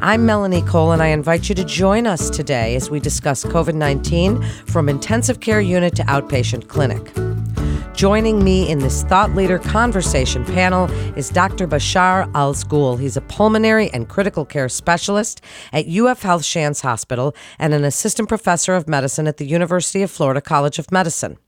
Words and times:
I'm 0.00 0.26
Melanie 0.26 0.62
Cole, 0.62 0.92
and 0.92 1.02
I 1.02 1.08
invite 1.08 1.48
you 1.48 1.54
to 1.54 1.64
join 1.64 2.06
us 2.06 2.28
today 2.28 2.74
as 2.74 2.90
we 2.90 3.00
discuss 3.00 3.44
COVID 3.44 3.74
19 3.74 4.42
from 4.66 4.88
intensive 4.88 5.40
care 5.40 5.60
unit 5.60 5.94
to 5.96 6.02
outpatient 6.02 6.68
clinic. 6.68 7.12
Joining 7.94 8.42
me 8.42 8.68
in 8.68 8.80
this 8.80 9.04
thought 9.04 9.34
leader 9.36 9.58
conversation 9.58 10.44
panel 10.44 10.90
is 11.16 11.30
Dr. 11.30 11.68
Bashar 11.68 12.30
Alzghoul. 12.32 12.98
He's 12.98 13.16
a 13.16 13.20
pulmonary 13.20 13.88
and 13.90 14.08
critical 14.08 14.44
care 14.44 14.68
specialist 14.68 15.40
at 15.72 15.86
UF 15.86 16.22
Health 16.22 16.44
Shands 16.44 16.80
Hospital 16.80 17.34
and 17.58 17.72
an 17.72 17.84
assistant 17.84 18.28
professor 18.28 18.74
of 18.74 18.88
medicine 18.88 19.28
at 19.28 19.36
the 19.36 19.46
University 19.46 20.02
of 20.02 20.10
Florida 20.10 20.40
College 20.40 20.80
of 20.80 20.90
Medicine 20.90 21.38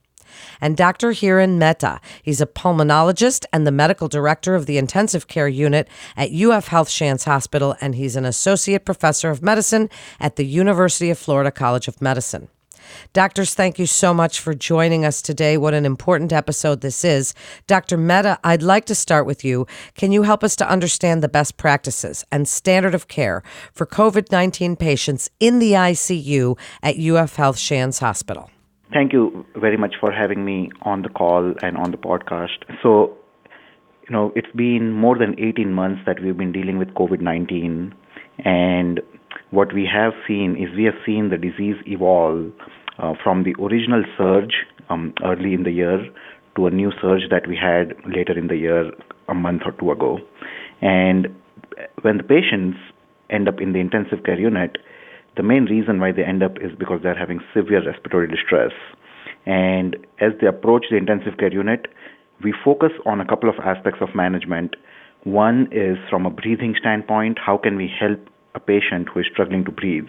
and 0.61 0.77
Dr. 0.77 1.11
Hiren 1.11 1.59
Mehta. 1.59 2.01
He's 2.23 2.41
a 2.41 2.47
pulmonologist 2.47 3.45
and 3.53 3.67
the 3.67 3.73
medical 3.73 4.09
director 4.09 4.55
of 4.55 4.67
the 4.67 4.79
intensive 4.79 5.29
care 5.29 5.49
unit 5.49 5.89
at 6.17 6.33
UF 6.33 6.69
Health 6.69 6.89
Shands 6.89 7.25
Hospital, 7.25 7.77
and 7.81 7.95
he's 7.95 8.17
an 8.17 8.25
associate 8.25 8.85
professor 8.85 9.31
of 9.31 9.43
medicine 9.43 9.91
at 10.21 10.37
the 10.37 10.47
University 10.47 11.11
of 11.11 11.19
Florida 11.19 11.51
College 11.51 11.89
of 11.89 12.01
Medicine. 12.01 12.49
Doctors, 13.12 13.55
thank 13.55 13.78
you 13.78 13.87
so 13.87 14.12
much 14.12 14.41
for 14.41 14.55
joining 14.55 15.05
us 15.05 15.23
today. 15.23 15.56
What 15.56 15.75
an 15.75 15.84
important 15.84 16.33
episode 16.33 16.81
this 16.81 17.05
is. 17.05 17.34
Dr. 17.67 17.97
Mehta, 17.97 18.39
I'd 18.45 18.62
like 18.62 18.84
to 18.87 18.95
start 18.95 19.27
with 19.27 19.45
you. 19.45 19.67
Can 19.95 20.12
you 20.12 20.23
help 20.23 20.45
us 20.45 20.56
to 20.56 20.69
understand 20.69 21.23
the 21.23 21.28
best 21.28 21.56
practices 21.56 22.25
and 22.31 22.48
standard 22.48 22.95
of 22.95 23.09
care 23.09 23.43
for 23.73 23.87
COVID 23.87 24.31
19 24.31 24.77
patients 24.77 25.31
in 25.41 25.59
the 25.59 25.73
ICU 25.73 26.59
at 26.83 26.98
UF 26.98 27.37
Health 27.37 27.59
Shands 27.59 27.98
Hospital? 28.00 28.50
Thank 28.92 29.12
you 29.12 29.45
very 29.56 29.77
much 29.77 29.95
for 29.98 30.12
having 30.12 30.45
me 30.45 30.70
on 30.83 31.03
the 31.03 31.09
call 31.09 31.55
and 31.61 31.77
on 31.77 31.91
the 31.91 31.97
podcast. 31.97 32.65
So, 32.83 33.17
you 34.09 34.12
know, 34.12 34.33
it's 34.37 34.51
been 34.55 34.93
more 34.93 35.19
than 35.19 35.34
18 35.41 35.73
months 35.73 36.03
that 36.06 36.23
we've 36.23 36.37
been 36.37 36.53
dealing 36.53 36.78
with 36.78 36.89
COVID 36.95 37.20
19. 37.20 37.93
And 38.45 39.01
what 39.51 39.75
we 39.75 39.89
have 39.93 40.12
seen 40.28 40.56
is 40.56 40.75
we 40.77 40.84
have 40.84 40.95
seen 41.05 41.31
the 41.31 41.37
disease 41.37 41.77
evolve 41.87 42.53
uh, 42.98 43.15
from 43.23 43.43
the 43.43 43.55
original 43.61 44.05
surge 44.17 44.55
um, 44.89 45.12
early 45.25 45.53
in 45.53 45.65
the 45.65 45.73
year 45.73 46.06
to 46.55 46.67
a 46.67 46.71
new 46.71 46.93
surge 47.00 47.28
that 47.31 47.47
we 47.48 47.56
had 47.56 47.95
later 48.06 48.39
in 48.39 48.47
the 48.47 48.56
year, 48.56 48.93
a 49.28 49.34
month 49.34 49.62
or 49.67 49.73
two 49.73 49.91
ago. 49.91 50.19
And 50.81 51.28
when 52.03 52.19
the 52.19 52.23
patients 52.23 52.78
end 53.31 53.48
up 53.48 53.61
in 53.61 53.73
the 53.73 53.81
intensive 53.81 54.25
care 54.25 54.39
unit, 54.39 54.78
the 55.37 55.42
main 55.42 55.65
reason 55.65 56.01
why 56.01 56.12
they 56.12 56.25
end 56.25 56.42
up 56.42 56.56
is 56.61 56.73
because 56.79 57.01
they're 57.03 57.19
having 57.19 57.41
severe 57.55 57.84
respiratory 57.84 58.29
distress. 58.29 58.73
And 59.45 59.97
as 60.20 60.33
they 60.41 60.47
approach 60.47 60.87
the 60.91 60.97
intensive 60.97 61.39
care 61.39 61.53
unit, 61.53 61.87
we 62.43 62.53
focus 62.65 62.93
on 63.05 63.20
a 63.20 63.27
couple 63.27 63.48
of 63.48 63.56
aspects 63.65 64.01
of 64.01 64.15
management. 64.15 64.77
One 65.25 65.69
is 65.70 65.98
from 66.11 66.27
a 66.27 66.31
breathing 66.31 66.75
standpoint, 66.78 67.39
how 67.39 67.59
can 67.59 67.77
we 67.77 67.89
help 67.89 68.19
a 68.55 68.61
patient 68.61 69.09
who 69.12 69.20
is 69.20 69.27
struggling 69.31 69.65
to 69.67 69.70
breathe? 69.70 70.09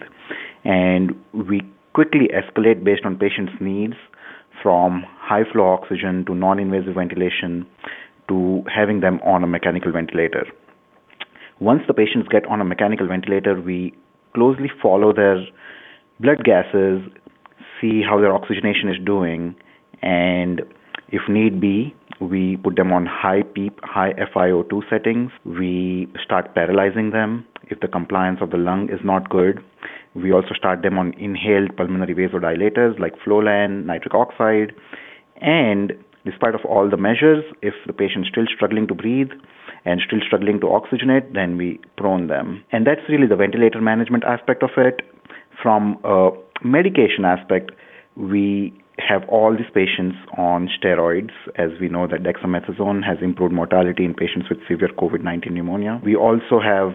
And 0.64 1.14
we 1.32 1.62
quickly 1.92 2.28
escalate 2.34 2.84
based 2.84 3.04
on 3.04 3.16
patient's 3.16 3.52
needs 3.60 3.94
from 4.62 5.04
high 5.18 5.44
flow 5.50 5.72
oxygen 5.72 6.24
to 6.26 6.34
non 6.34 6.58
invasive 6.58 6.94
ventilation 6.94 7.66
to 8.28 8.62
having 8.74 9.00
them 9.00 9.20
on 9.24 9.42
a 9.42 9.46
mechanical 9.46 9.92
ventilator. 9.92 10.46
Once 11.60 11.82
the 11.86 11.94
patients 11.94 12.28
get 12.28 12.46
on 12.46 12.60
a 12.60 12.64
mechanical 12.64 13.06
ventilator, 13.06 13.60
we 13.60 13.94
closely 14.38 14.70
follow 14.80 15.12
their 15.12 15.38
blood 16.20 16.44
gases, 16.44 17.00
see 17.80 18.02
how 18.08 18.20
their 18.20 18.32
oxygenation 18.32 18.88
is 18.88 18.96
doing, 19.04 19.56
and 20.02 20.62
if 21.08 21.22
need 21.28 21.60
be, 21.60 21.94
we 22.20 22.56
put 22.56 22.76
them 22.76 22.92
on 22.92 23.06
high 23.06 23.42
PEEP, 23.54 23.80
high 23.82 24.12
FiO2 24.34 24.82
settings. 24.90 25.30
We 25.44 26.08
start 26.24 26.54
paralyzing 26.54 27.10
them 27.10 27.46
if 27.70 27.80
the 27.80 27.88
compliance 27.88 28.38
of 28.40 28.50
the 28.50 28.56
lung 28.56 28.88
is 28.90 29.00
not 29.04 29.28
good. 29.30 29.60
We 30.14 30.32
also 30.32 30.54
start 30.56 30.82
them 30.82 30.98
on 30.98 31.14
inhaled 31.18 31.76
pulmonary 31.76 32.14
vasodilators 32.14 32.98
like 32.98 33.14
Flolan, 33.24 33.86
nitric 33.86 34.14
oxide. 34.14 34.72
And 35.40 35.92
despite 36.24 36.54
of 36.54 36.64
all 36.64 36.90
the 36.90 36.96
measures, 36.96 37.44
if 37.62 37.74
the 37.86 37.92
patient 37.92 38.26
is 38.26 38.30
still 38.32 38.46
struggling 38.54 38.88
to 38.88 38.94
breathe, 38.94 39.30
and 39.88 40.02
still 40.06 40.20
struggling 40.26 40.60
to 40.60 40.66
oxygenate, 40.66 41.32
then 41.32 41.56
we 41.56 41.80
prone 41.96 42.26
them. 42.26 42.62
And 42.72 42.86
that's 42.86 43.00
really 43.08 43.26
the 43.26 43.36
ventilator 43.36 43.80
management 43.80 44.22
aspect 44.24 44.62
of 44.62 44.70
it. 44.76 45.00
From 45.62 45.98
a 46.04 46.30
medication 46.62 47.24
aspect, 47.24 47.70
we 48.14 48.74
have 48.98 49.22
all 49.28 49.56
these 49.56 49.72
patients 49.72 50.16
on 50.36 50.68
steroids, 50.76 51.32
as 51.56 51.70
we 51.80 51.88
know 51.88 52.06
that 52.06 52.22
dexamethasone 52.22 53.02
has 53.02 53.16
improved 53.22 53.54
mortality 53.54 54.04
in 54.04 54.12
patients 54.12 54.48
with 54.50 54.58
severe 54.68 54.90
COVID 54.98 55.22
19 55.22 55.54
pneumonia. 55.54 56.00
We 56.04 56.14
also 56.16 56.60
have 56.60 56.92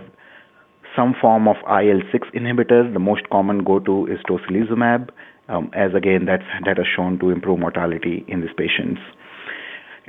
some 0.96 1.16
form 1.20 1.48
of 1.48 1.56
IL 1.66 2.02
6 2.12 2.28
inhibitors. 2.36 2.94
The 2.94 3.00
most 3.00 3.28
common 3.32 3.64
go 3.64 3.80
to 3.80 4.06
is 4.06 4.20
tocilizumab, 4.30 5.10
um, 5.50 5.72
as 5.74 5.96
again, 5.96 6.26
that's, 6.26 6.44
that 6.66 6.78
has 6.78 6.86
shown 6.96 7.18
to 7.20 7.32
improve 7.32 7.58
mortality 7.60 8.24
in 8.28 8.42
these 8.42 8.54
patients 8.56 9.02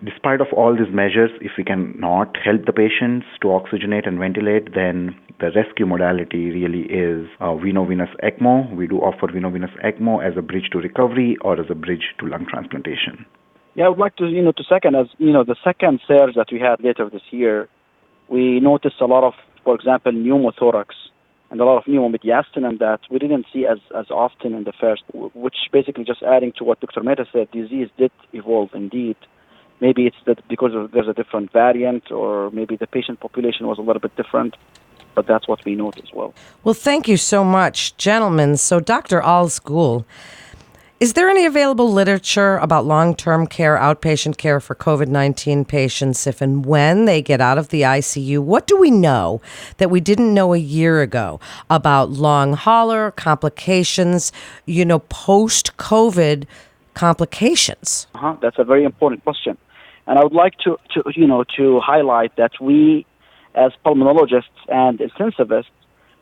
despite 0.03 0.41
of 0.41 0.49
all 0.53 0.75
these 0.75 0.93
measures, 0.93 1.31
if 1.41 1.53
we 1.56 1.65
cannot 1.65 2.37
help 2.43 2.66
the 2.66 2.72
patients 2.72 3.27
to 3.43 3.49
oxygenate 3.49 4.09
and 4.09 4.19
ventilate, 4.19 4.75
then 4.75 5.15
the 5.41 5.50
rescue 5.55 5.87
modality 5.87 6.50
really 6.50 6.82
is 6.82 7.28
uh, 7.41 7.55
veno-venous 7.55 8.10
ECMO. 8.22 8.75
We 8.75 8.87
do 8.87 8.99
offer 8.99 9.28
veno-venous 9.28 9.71
ECMO 9.84 10.25
as 10.27 10.37
a 10.37 10.43
bridge 10.43 10.71
to 10.72 10.78
recovery 10.78 11.37
or 11.43 11.60
as 11.60 11.66
a 11.71 11.75
bridge 11.75 12.15
to 12.21 12.27
lung 12.27 12.47
transplantation. 12.47 13.27
Yeah, 13.75 13.87
I 13.87 13.88
would 13.88 13.99
like 13.99 14.16
to, 14.16 14.27
you 14.27 14.43
know, 14.43 14.53
to 14.53 14.65
second 14.69 14.94
as 14.94 15.06
you 15.19 15.33
know 15.33 15.43
the 15.43 15.56
second 15.65 16.00
surge 16.06 16.34
that 16.37 16.47
we 16.53 16.60
had 16.60 16.77
later 16.83 17.10
this 17.10 17.27
year, 17.31 17.69
we 18.28 18.60
noticed 18.60 19.00
a 19.00 19.06
lot 19.06 19.25
of, 19.25 19.34
for 19.65 19.75
example, 19.75 20.12
pneumothorax 20.12 20.87
and 21.50 21.60
a 21.60 21.65
lot 21.65 21.78
of 21.78 21.84
pneumomediastinum 21.84 22.69
and 22.69 22.78
that 22.78 23.00
we 23.10 23.19
didn't 23.19 23.47
see 23.53 23.66
as 23.66 23.78
as 23.99 24.06
often 24.10 24.54
in 24.54 24.62
the 24.62 24.72
first, 24.81 25.03
which 25.12 25.56
basically 25.72 26.04
just 26.04 26.22
adding 26.22 26.53
to 26.59 26.65
what 26.65 26.81
Dr. 26.81 27.03
Mehta 27.03 27.27
said, 27.33 27.50
disease 27.50 27.88
did 27.99 28.12
evolve 28.33 28.71
indeed 28.75 29.16
maybe 29.80 30.06
it's 30.06 30.16
that 30.26 30.46
because 30.48 30.72
there's 30.92 31.08
a 31.08 31.14
different 31.14 31.52
variant 31.52 32.10
or 32.10 32.50
maybe 32.50 32.76
the 32.76 32.86
patient 32.86 33.20
population 33.20 33.66
was 33.66 33.78
a 33.78 33.82
little 33.82 34.00
bit 34.00 34.14
different 34.16 34.56
but 35.14 35.26
that's 35.26 35.46
what 35.46 35.64
we 35.64 35.74
note 35.74 35.98
as 35.98 36.12
well 36.12 36.34
well 36.62 36.74
thank 36.74 37.08
you 37.08 37.16
so 37.16 37.44
much 37.44 37.96
gentlemen 37.96 38.56
so 38.56 38.80
dr 38.80 39.20
Alzghoul 39.20 40.04
is 41.00 41.12
there 41.12 41.28
any 41.28 41.44
available 41.44 41.92
literature 41.92 42.56
about 42.58 42.86
long 42.86 43.16
term 43.16 43.46
care, 43.46 43.76
outpatient 43.76 44.38
care 44.38 44.60
for 44.60 44.74
COVID 44.76 45.08
19 45.08 45.64
patients 45.64 46.26
if 46.26 46.41
and 46.41 46.64
when 46.64 47.04
they 47.04 47.20
get 47.20 47.42
out 47.42 47.58
of 47.58 47.68
the 47.68 47.82
ICU? 47.82 48.38
What 48.38 48.66
do 48.66 48.78
we 48.78 48.91
know 48.91 49.42
that 49.78 49.91
we 49.91 50.00
didn't 50.00 50.32
know 50.32 50.54
a 50.54 50.56
year 50.56 51.02
ago 51.02 51.41
about 51.68 52.10
long 52.10 52.54
hauler 52.54 53.10
complications, 53.10 54.32
you 54.64 54.84
know, 54.84 55.00
post 55.00 55.76
COVID 55.76 56.46
complications? 56.94 58.06
Uh-huh. 58.14 58.36
That's 58.41 58.58
a 58.58 58.64
very 58.64 58.84
important 58.84 59.24
question. 59.24 59.58
And 60.06 60.19
I 60.19 60.22
would 60.22 60.32
like 60.32 60.59
to, 60.65 60.76
to, 60.94 61.03
you 61.15 61.26
know, 61.26 61.44
to 61.56 61.81
highlight 61.81 62.37
that 62.37 62.53
we, 62.60 63.06
as 63.54 63.72
pulmonologists 63.84 64.60
and 64.69 64.98
intensivists, 64.98 65.66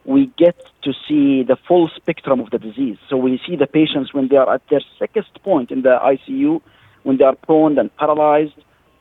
we 0.05 0.31
get 0.37 0.57
to 0.83 0.93
see 1.09 1.43
the 1.43 1.57
full 1.69 1.89
spectrum 1.97 2.41
of 2.41 2.51
the 2.51 2.59
disease. 2.59 2.99
So 3.09 3.17
we 3.17 3.41
see 3.47 3.57
the 3.57 3.67
patients 3.67 4.13
when 4.13 4.29
they 4.29 4.37
are 4.37 4.53
at 4.53 4.63
their 4.69 4.81
sickest 4.99 5.43
point 5.43 5.71
in 5.71 5.83
the 5.83 5.99
ICU, 6.03 6.61
when 7.03 7.19
they 7.19 7.25
are 7.25 7.37
prone 7.37 7.79
and 7.79 7.95
paralyzed, 7.97 8.55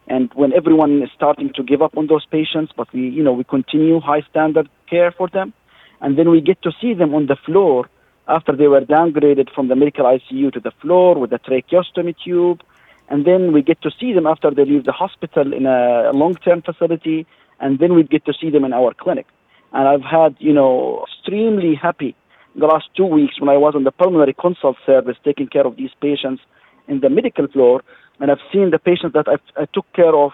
and 0.08 0.32
when 0.34 0.54
everyone 0.54 1.02
is 1.02 1.10
starting 1.16 1.54
to 1.56 1.64
give 1.64 1.82
up 1.82 1.98
on 1.98 2.08
those 2.08 2.26
patients, 2.26 2.72
but 2.76 2.92
we, 2.94 3.10
you 3.10 3.24
know, 3.24 3.34
we 3.34 3.44
continue 3.44 4.00
high 4.00 4.22
standard 4.30 4.70
care 4.90 5.12
for 5.12 5.28
them, 5.30 5.54
and 6.02 6.18
then 6.18 6.30
we 6.30 6.42
get 6.42 6.62
to 6.64 6.72
see 6.82 6.94
them 6.94 7.14
on 7.14 7.28
the 7.28 7.38
floor 7.46 7.90
after 8.28 8.56
they 8.56 8.68
were 8.68 8.82
downgraded 8.82 9.54
from 9.54 9.68
the 9.68 9.76
medical 9.76 10.06
ICU 10.06 10.52
to 10.54 10.60
the 10.60 10.72
floor 10.82 11.18
with 11.18 11.32
a 11.34 11.40
tracheostomy 11.40 12.16
tube 12.24 12.62
and 13.12 13.26
then 13.26 13.52
we 13.52 13.62
get 13.62 13.82
to 13.82 13.92
see 14.00 14.14
them 14.14 14.26
after 14.26 14.50
they 14.50 14.64
leave 14.64 14.86
the 14.86 14.94
hospital 14.94 15.54
in 15.54 15.66
a 15.66 16.12
long-term 16.14 16.62
facility, 16.62 17.28
and 17.60 17.78
then 17.78 17.94
we 17.94 18.04
get 18.04 18.24
to 18.26 18.34
see 18.40 18.50
them 18.50 18.64
in 18.64 18.72
our 18.72 18.94
clinic. 18.94 19.28
And 19.74 19.88
I've 19.88 20.08
had, 20.18 20.36
you 20.40 20.54
know, 20.54 21.06
extremely 21.08 21.76
happy 21.76 22.16
the 22.56 22.66
last 22.66 22.86
two 22.96 23.06
weeks 23.06 23.40
when 23.40 23.50
I 23.50 23.58
was 23.58 23.74
on 23.76 23.84
the 23.84 23.92
pulmonary 23.92 24.34
consult 24.34 24.78
service 24.86 25.18
taking 25.26 25.48
care 25.48 25.68
of 25.68 25.76
these 25.76 25.92
patients 26.02 26.42
in 26.88 27.02
the 27.02 27.10
medical 27.10 27.48
floor, 27.48 27.84
and 28.22 28.32
I've 28.32 28.46
seen 28.52 28.72
the 28.72 28.80
patients 28.80 29.14
that 29.14 29.28
I've, 29.28 29.46
I 29.58 29.66
took 29.74 29.92
care 29.94 30.16
of 30.16 30.32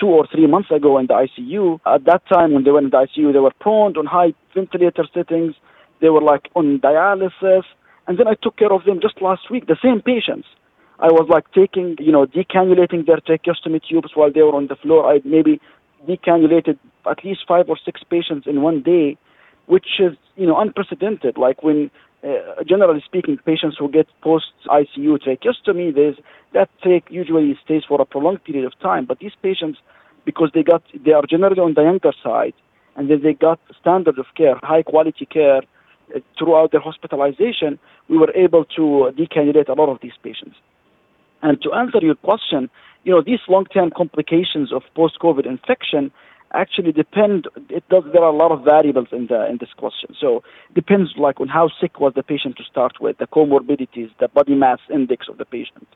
two 0.00 0.08
or 0.08 0.26
three 0.26 0.48
months 0.48 0.70
ago 0.72 0.98
in 0.98 1.06
the 1.06 1.14
ICU. 1.14 1.80
At 1.86 2.04
that 2.06 2.22
time, 2.28 2.52
when 2.54 2.64
they 2.64 2.72
were 2.72 2.80
in 2.80 2.90
the 2.90 3.06
ICU, 3.06 3.32
they 3.32 3.38
were 3.38 3.54
prone 3.60 3.96
on 3.96 4.06
high 4.06 4.34
ventilator 4.54 5.04
settings. 5.14 5.54
they 6.00 6.08
were 6.08 6.20
like 6.20 6.50
on 6.54 6.80
dialysis, 6.80 7.62
and 8.06 8.18
then 8.18 8.26
I 8.26 8.34
took 8.34 8.56
care 8.56 8.72
of 8.72 8.84
them 8.84 8.98
just 9.00 9.22
last 9.22 9.50
week. 9.50 9.66
The 9.66 9.78
same 9.82 10.02
patients. 10.02 10.48
I 10.98 11.08
was 11.08 11.28
like 11.28 11.50
taking, 11.52 11.96
you 11.98 12.10
know, 12.10 12.24
decannulating 12.26 13.06
their 13.06 13.18
tracheostomy 13.18 13.82
tubes 13.86 14.12
while 14.14 14.32
they 14.32 14.42
were 14.42 14.54
on 14.54 14.68
the 14.68 14.76
floor. 14.76 15.12
I 15.12 15.20
maybe 15.24 15.60
decannulated 16.08 16.78
at 17.08 17.24
least 17.24 17.40
five 17.46 17.68
or 17.68 17.76
six 17.84 18.02
patients 18.08 18.46
in 18.46 18.62
one 18.62 18.82
day, 18.82 19.18
which 19.66 20.00
is, 20.00 20.16
you 20.36 20.46
know, 20.46 20.58
unprecedented. 20.58 21.36
Like 21.36 21.62
when, 21.62 21.90
uh, 22.24 22.64
generally 22.66 23.02
speaking, 23.04 23.36
patients 23.44 23.76
who 23.78 23.90
get 23.90 24.06
post 24.22 24.46
ICU 24.68 25.18
tracheostomy, 25.18 25.94
there's, 25.94 26.16
that 26.54 26.70
take 26.82 27.04
usually 27.10 27.58
stays 27.62 27.82
for 27.86 28.00
a 28.00 28.06
prolonged 28.06 28.42
period 28.44 28.64
of 28.64 28.78
time. 28.80 29.04
But 29.04 29.18
these 29.18 29.34
patients, 29.42 29.78
because 30.24 30.50
they 30.54 30.62
got, 30.62 30.82
they 31.04 31.12
are 31.12 31.24
generally 31.28 31.60
on 31.60 31.74
the 31.74 31.82
younger 31.82 32.12
side, 32.22 32.54
and 32.96 33.10
then 33.10 33.22
they 33.22 33.34
got 33.34 33.60
standard 33.78 34.18
of 34.18 34.26
care, 34.34 34.58
high 34.62 34.82
quality 34.82 35.26
care 35.26 35.58
uh, 36.14 36.20
throughout 36.38 36.72
their 36.72 36.80
hospitalization, 36.80 37.78
we 38.08 38.16
were 38.16 38.32
able 38.34 38.64
to 38.76 39.12
decannulate 39.18 39.68
a 39.68 39.74
lot 39.74 39.90
of 39.90 39.98
these 40.00 40.16
patients. 40.22 40.56
And 41.42 41.60
to 41.62 41.72
answer 41.72 41.98
your 42.00 42.14
question, 42.16 42.70
you 43.04 43.12
know, 43.12 43.22
these 43.22 43.40
long-term 43.48 43.92
complications 43.96 44.72
of 44.72 44.82
post-COVID 44.94 45.46
infection 45.46 46.10
actually 46.52 46.92
depend. 46.92 47.46
It 47.68 47.84
does. 47.88 48.04
There 48.12 48.22
are 48.22 48.32
a 48.32 48.36
lot 48.36 48.52
of 48.52 48.64
variables 48.64 49.08
in 49.12 49.26
the 49.26 49.48
in 49.48 49.58
this 49.58 49.72
question. 49.76 50.14
So 50.18 50.42
depends 50.74 51.10
like 51.16 51.40
on 51.40 51.48
how 51.48 51.70
sick 51.80 52.00
was 52.00 52.12
the 52.14 52.22
patient 52.22 52.56
to 52.56 52.64
start 52.64 53.00
with, 53.00 53.18
the 53.18 53.26
comorbidities, 53.26 54.10
the 54.20 54.28
body 54.28 54.54
mass 54.54 54.78
index 54.92 55.28
of 55.28 55.38
the 55.38 55.44
patient 55.44 55.86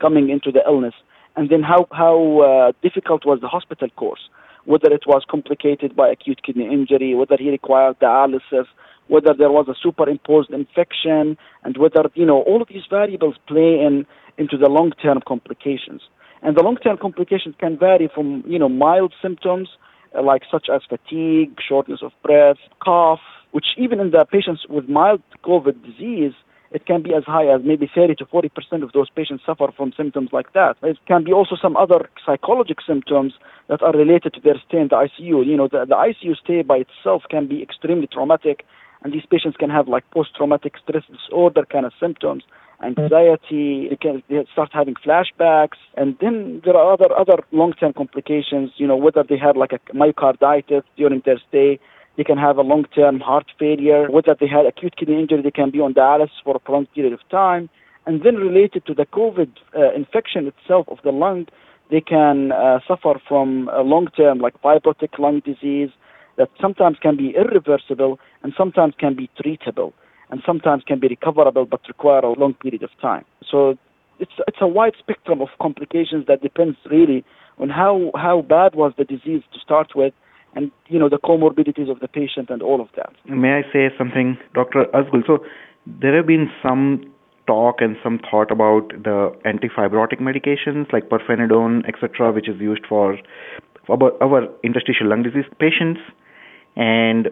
coming 0.00 0.30
into 0.30 0.52
the 0.52 0.62
illness, 0.66 0.94
and 1.36 1.50
then 1.50 1.62
how 1.62 1.86
how 1.92 2.40
uh, 2.40 2.72
difficult 2.82 3.24
was 3.24 3.40
the 3.40 3.48
hospital 3.48 3.88
course, 3.96 4.28
whether 4.64 4.92
it 4.92 5.04
was 5.06 5.24
complicated 5.28 5.94
by 5.94 6.08
acute 6.08 6.40
kidney 6.44 6.66
injury, 6.66 7.14
whether 7.14 7.36
he 7.38 7.50
required 7.50 7.98
dialysis, 7.98 8.66
whether 9.08 9.32
there 9.36 9.50
was 9.50 9.68
a 9.68 9.74
superimposed 9.80 10.50
infection, 10.50 11.36
and 11.64 11.76
whether 11.76 12.10
you 12.14 12.26
know 12.26 12.42
all 12.42 12.62
of 12.62 12.68
these 12.68 12.86
variables 12.88 13.36
play 13.46 13.80
in 13.80 14.06
into 14.38 14.56
the 14.56 14.68
long-term 14.68 15.20
complications. 15.26 16.02
And 16.42 16.56
the 16.56 16.62
long-term 16.62 16.98
complications 16.98 17.54
can 17.58 17.78
vary 17.78 18.10
from, 18.14 18.44
you 18.46 18.58
know, 18.58 18.68
mild 18.68 19.14
symptoms 19.22 19.68
uh, 20.16 20.22
like 20.22 20.42
such 20.50 20.68
as 20.72 20.82
fatigue, 20.88 21.58
shortness 21.66 22.00
of 22.02 22.12
breath, 22.22 22.58
cough, 22.82 23.20
which 23.52 23.66
even 23.76 24.00
in 24.00 24.10
the 24.10 24.24
patients 24.30 24.66
with 24.68 24.88
mild 24.88 25.22
COVID 25.44 25.84
disease, 25.84 26.32
it 26.70 26.84
can 26.84 27.02
be 27.02 27.14
as 27.14 27.24
high 27.24 27.46
as 27.46 27.62
maybe 27.64 27.90
30 27.92 28.16
to 28.16 28.26
40 28.26 28.48
percent 28.50 28.82
of 28.82 28.92
those 28.92 29.08
patients 29.10 29.44
suffer 29.46 29.68
from 29.76 29.92
symptoms 29.96 30.30
like 30.32 30.52
that. 30.52 30.76
It 30.82 30.98
can 31.06 31.24
be 31.24 31.32
also 31.32 31.56
some 31.60 31.76
other 31.76 32.08
psychological 32.24 32.84
symptoms 32.86 33.34
that 33.68 33.82
are 33.82 33.92
related 33.92 34.34
to 34.34 34.40
their 34.40 34.60
stay 34.68 34.78
in 34.78 34.88
the 34.88 34.96
ICU. 34.96 35.46
You 35.46 35.56
know, 35.56 35.68
the, 35.68 35.86
the 35.86 35.94
ICU 35.94 36.36
stay 36.36 36.62
by 36.62 36.84
itself 36.84 37.22
can 37.30 37.46
be 37.46 37.62
extremely 37.62 38.08
traumatic, 38.08 38.64
and 39.06 39.14
these 39.14 39.26
patients 39.30 39.56
can 39.56 39.70
have 39.70 39.86
like 39.86 40.04
post-traumatic 40.10 40.74
stress 40.82 41.04
disorder 41.16 41.64
kind 41.64 41.86
of 41.86 41.92
symptoms 42.00 42.42
anxiety, 42.82 43.88
they 43.88 43.96
can 43.96 44.22
they 44.28 44.44
start 44.52 44.70
having 44.72 44.94
flashbacks, 44.94 45.78
and 45.96 46.16
then 46.20 46.60
there 46.64 46.76
are 46.76 46.92
other 46.92 47.10
other 47.16 47.38
long-term 47.52 47.92
complications. 47.94 48.70
You 48.76 48.86
know, 48.86 48.96
whether 48.96 49.22
they 49.22 49.38
have 49.38 49.56
like 49.56 49.72
a 49.72 49.78
myocarditis 49.94 50.82
during 50.96 51.22
their 51.24 51.40
stay, 51.48 51.78
they 52.16 52.24
can 52.24 52.38
have 52.38 52.58
a 52.58 52.62
long-term 52.62 53.20
heart 53.20 53.46
failure. 53.58 54.10
Whether 54.10 54.36
they 54.38 54.48
had 54.48 54.66
acute 54.66 54.96
kidney 54.96 55.20
injury, 55.20 55.42
they 55.42 55.50
can 55.50 55.70
be 55.70 55.80
on 55.80 55.94
dialysis 55.94 56.42
for 56.44 56.56
a 56.56 56.58
prolonged 56.58 56.92
period 56.92 57.12
of 57.12 57.20
time. 57.30 57.68
And 58.06 58.22
then 58.22 58.36
related 58.36 58.86
to 58.86 58.94
the 58.94 59.06
COVID 59.06 59.50
uh, 59.76 59.92
infection 59.92 60.46
itself 60.46 60.86
of 60.88 60.98
the 61.02 61.10
lung, 61.10 61.46
they 61.90 62.00
can 62.00 62.52
uh, 62.52 62.78
suffer 62.86 63.14
from 63.26 63.68
a 63.72 63.82
long-term 63.82 64.38
like 64.38 64.60
fibrotic 64.62 65.18
lung 65.18 65.40
disease 65.40 65.90
that 66.36 66.50
sometimes 66.60 66.98
can 67.00 67.16
be 67.16 67.34
irreversible 67.36 68.18
and 68.42 68.52
sometimes 68.56 68.94
can 68.98 69.14
be 69.14 69.30
treatable 69.40 69.92
and 70.30 70.42
sometimes 70.44 70.82
can 70.86 70.98
be 71.00 71.08
recoverable 71.08 71.66
but 71.66 71.80
require 71.88 72.20
a 72.20 72.38
long 72.38 72.54
period 72.54 72.82
of 72.82 72.90
time. 73.00 73.24
So 73.48 73.76
it's 74.18 74.32
it's 74.46 74.58
a 74.60 74.66
wide 74.66 74.94
spectrum 74.98 75.40
of 75.40 75.48
complications 75.60 76.26
that 76.26 76.42
depends 76.42 76.76
really 76.90 77.24
on 77.58 77.68
how 77.68 78.10
how 78.14 78.42
bad 78.42 78.74
was 78.74 78.92
the 78.98 79.04
disease 79.04 79.42
to 79.52 79.60
start 79.60 79.92
with 79.94 80.14
and 80.54 80.70
you 80.88 80.98
know 80.98 81.08
the 81.08 81.18
comorbidities 81.18 81.90
of 81.90 82.00
the 82.00 82.08
patient 82.08 82.50
and 82.50 82.62
all 82.62 82.80
of 82.80 82.88
that. 82.96 83.12
May 83.26 83.52
I 83.58 83.62
say 83.72 83.90
something, 83.96 84.38
Dr. 84.54 84.86
Azgul? 84.94 85.26
So 85.26 85.44
there 85.86 86.16
have 86.16 86.26
been 86.26 86.50
some 86.62 87.12
talk 87.46 87.76
and 87.80 87.96
some 88.02 88.18
thought 88.28 88.50
about 88.50 88.88
the 88.88 89.30
antifibrotic 89.44 90.20
medications 90.20 90.92
like 90.92 91.08
pirfenidone, 91.08 91.86
etc., 91.86 92.32
which 92.32 92.48
is 92.48 92.60
used 92.60 92.84
for 92.88 93.16
our 93.88 94.48
interstitial 94.64 95.08
lung 95.08 95.22
disease 95.22 95.44
patients. 95.60 96.00
And 96.76 97.30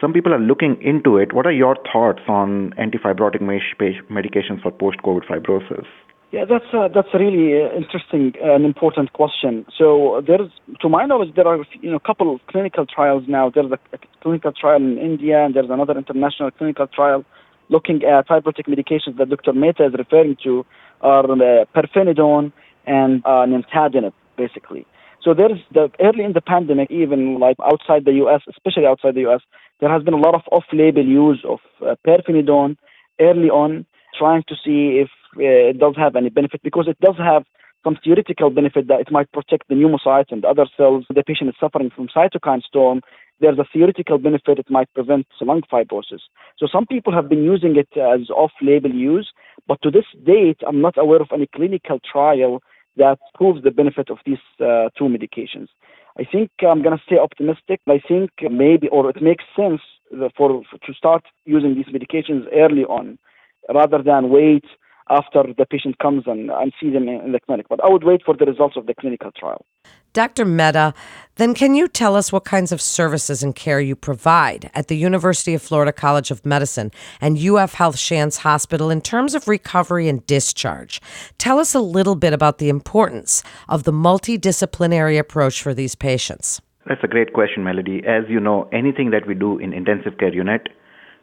some 0.00 0.12
people 0.12 0.32
are 0.34 0.40
looking 0.40 0.80
into 0.82 1.18
it. 1.18 1.32
What 1.32 1.46
are 1.46 1.52
your 1.52 1.76
thoughts 1.92 2.22
on 2.28 2.72
antifibrotic 2.78 3.40
medications 3.42 4.62
for 4.62 4.70
post-COVID 4.70 5.26
fibrosis? 5.26 5.86
Yeah, 6.32 6.46
that's 6.48 6.64
a, 6.72 6.88
that's 6.92 7.12
really 7.12 7.62
uh, 7.62 7.76
interesting 7.76 8.32
and 8.42 8.64
important 8.64 9.12
question. 9.12 9.66
So 9.76 10.22
there's, 10.26 10.50
to 10.80 10.88
my 10.88 11.04
knowledge, 11.04 11.34
there 11.36 11.46
are 11.46 11.58
you 11.82 11.90
know 11.90 11.96
a 11.96 12.00
couple 12.00 12.34
of 12.34 12.40
clinical 12.46 12.86
trials 12.86 13.24
now. 13.28 13.50
There's 13.50 13.70
a, 13.70 13.78
a 13.94 13.98
clinical 14.22 14.50
trial 14.50 14.76
in 14.76 14.96
India, 14.96 15.44
and 15.44 15.54
there's 15.54 15.68
another 15.68 15.96
international 15.96 16.50
clinical 16.50 16.86
trial 16.86 17.26
looking 17.68 18.02
at 18.04 18.28
fibrotic 18.28 18.66
medications 18.66 19.18
that 19.18 19.28
Dr. 19.28 19.52
Mehta 19.52 19.86
is 19.86 19.92
referring 19.92 20.38
to, 20.42 20.64
are 21.02 21.30
uh, 21.30 21.64
pirfenidone 21.74 22.52
and 22.86 23.22
uh, 23.26 23.46
basically. 24.38 24.86
So 25.22 25.34
there's 25.34 25.60
the 25.72 25.90
early 26.00 26.24
in 26.24 26.32
the 26.32 26.40
pandemic, 26.40 26.90
even 26.90 27.38
like 27.38 27.56
outside 27.62 28.04
the 28.04 28.12
U.S., 28.24 28.42
especially 28.48 28.86
outside 28.86 29.14
the 29.14 29.20
U.S., 29.20 29.40
there 29.80 29.90
has 29.90 30.02
been 30.02 30.14
a 30.14 30.18
lot 30.18 30.34
of 30.34 30.42
off-label 30.50 31.04
use 31.04 31.44
of 31.48 31.60
uh, 31.80 31.94
pirfenidone 32.06 32.76
early 33.20 33.48
on, 33.48 33.86
trying 34.18 34.42
to 34.48 34.54
see 34.64 35.00
if 35.02 35.08
uh, 35.36 35.70
it 35.70 35.78
does 35.78 35.94
have 35.96 36.16
any 36.16 36.28
benefit 36.28 36.60
because 36.62 36.88
it 36.88 36.98
does 37.00 37.16
have 37.18 37.44
some 37.84 37.98
theoretical 38.02 38.50
benefit 38.50 38.88
that 38.88 39.00
it 39.00 39.10
might 39.10 39.30
protect 39.32 39.68
the 39.68 39.74
pneumocytes 39.74 40.30
and 40.30 40.44
other 40.44 40.66
cells. 40.76 41.04
The 41.08 41.22
patient 41.22 41.50
is 41.50 41.56
suffering 41.58 41.90
from 41.94 42.08
cytokine 42.08 42.62
storm. 42.62 43.00
There's 43.40 43.58
a 43.58 43.64
theoretical 43.72 44.18
benefit 44.18 44.58
it 44.58 44.70
might 44.70 44.92
prevent 44.94 45.26
lung 45.40 45.62
fibrosis. 45.72 46.20
So 46.58 46.68
some 46.70 46.86
people 46.86 47.12
have 47.12 47.28
been 47.28 47.42
using 47.42 47.76
it 47.76 47.88
as 47.96 48.30
off-label 48.30 48.90
use, 48.90 49.32
but 49.66 49.82
to 49.82 49.90
this 49.90 50.04
date, 50.24 50.58
I'm 50.66 50.80
not 50.80 50.96
aware 50.96 51.20
of 51.20 51.28
any 51.32 51.48
clinical 51.52 51.98
trial 52.00 52.62
that 52.96 53.18
proves 53.34 53.62
the 53.62 53.70
benefit 53.70 54.10
of 54.10 54.18
these 54.26 54.38
uh, 54.60 54.88
two 54.96 55.04
medications. 55.04 55.68
I 56.18 56.24
think 56.24 56.50
I'm 56.60 56.82
going 56.82 56.96
to 56.96 57.02
stay 57.04 57.18
optimistic. 57.18 57.80
I 57.88 58.00
think 58.06 58.30
maybe, 58.50 58.88
or 58.88 59.08
it 59.08 59.22
makes 59.22 59.44
sense 59.56 59.80
for, 60.36 60.62
to 60.86 60.94
start 60.94 61.24
using 61.46 61.74
these 61.74 61.86
medications 61.86 62.44
early 62.52 62.84
on, 62.84 63.18
rather 63.72 64.02
than 64.02 64.28
wait 64.28 64.64
after 65.08 65.42
the 65.56 65.66
patient 65.66 65.98
comes 65.98 66.24
and, 66.26 66.50
and 66.50 66.72
see 66.80 66.90
them 66.90 67.08
in 67.08 67.32
the 67.32 67.40
clinic. 67.40 67.66
But 67.68 67.82
I 67.82 67.88
would 67.88 68.04
wait 68.04 68.22
for 68.24 68.36
the 68.36 68.44
results 68.44 68.76
of 68.76 68.86
the 68.86 68.94
clinical 68.94 69.30
trial. 69.32 69.64
Dr. 70.12 70.44
Mehta, 70.44 70.92
then 71.36 71.54
can 71.54 71.74
you 71.74 71.88
tell 71.88 72.16
us 72.16 72.30
what 72.30 72.44
kinds 72.44 72.70
of 72.70 72.82
services 72.82 73.42
and 73.42 73.56
care 73.56 73.80
you 73.80 73.96
provide 73.96 74.70
at 74.74 74.88
the 74.88 74.96
University 74.96 75.54
of 75.54 75.62
Florida 75.62 75.90
College 75.90 76.30
of 76.30 76.44
Medicine 76.44 76.90
and 77.18 77.38
UF 77.38 77.72
Health 77.72 77.98
Shands 77.98 78.38
Hospital 78.38 78.90
in 78.90 79.00
terms 79.00 79.34
of 79.34 79.48
recovery 79.48 80.08
and 80.08 80.26
discharge? 80.26 81.00
Tell 81.38 81.58
us 81.58 81.74
a 81.74 81.80
little 81.80 82.14
bit 82.14 82.34
about 82.34 82.58
the 82.58 82.68
importance 82.68 83.42
of 83.70 83.84
the 83.84 83.92
multidisciplinary 83.92 85.18
approach 85.18 85.62
for 85.62 85.72
these 85.72 85.94
patients. 85.94 86.60
That's 86.86 87.02
a 87.02 87.08
great 87.08 87.32
question, 87.32 87.64
Melody. 87.64 88.02
As 88.06 88.24
you 88.28 88.38
know, 88.38 88.68
anything 88.70 89.12
that 89.12 89.26
we 89.26 89.32
do 89.32 89.58
in 89.58 89.72
intensive 89.72 90.18
care 90.18 90.34
unit 90.34 90.68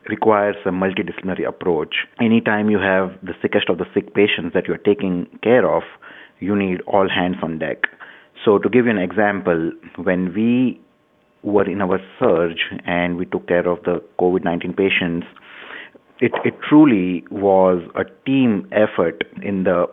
requires 0.07 0.55
a 0.65 0.69
multidisciplinary 0.69 1.47
approach. 1.47 1.93
Anytime 2.19 2.71
you 2.71 2.79
have 2.79 3.11
the 3.21 3.33
sickest 3.39 3.69
of 3.69 3.77
the 3.77 3.85
sick 3.93 4.15
patients 4.15 4.55
that 4.55 4.65
you're 4.67 4.77
taking 4.77 5.27
care 5.43 5.69
of, 5.69 5.83
you 6.39 6.55
need 6.55 6.81
all 6.87 7.07
hands 7.07 7.35
on 7.43 7.59
deck. 7.59 7.83
So, 8.43 8.57
to 8.57 8.69
give 8.69 8.85
you 8.85 8.91
an 8.91 8.97
example, 8.97 9.71
when 9.97 10.33
we 10.33 10.79
were 11.43 11.69
in 11.69 11.81
our 11.81 11.99
surge 12.19 12.65
and 12.85 13.17
we 13.17 13.25
took 13.25 13.47
care 13.47 13.67
of 13.67 13.83
the 13.83 14.01
COVID 14.19 14.43
19 14.43 14.73
patients, 14.73 15.27
it, 16.19 16.31
it 16.43 16.53
truly 16.67 17.23
was 17.31 17.81
a 17.95 18.03
team 18.25 18.67
effort 18.71 19.23
in 19.41 19.63
the 19.63 19.85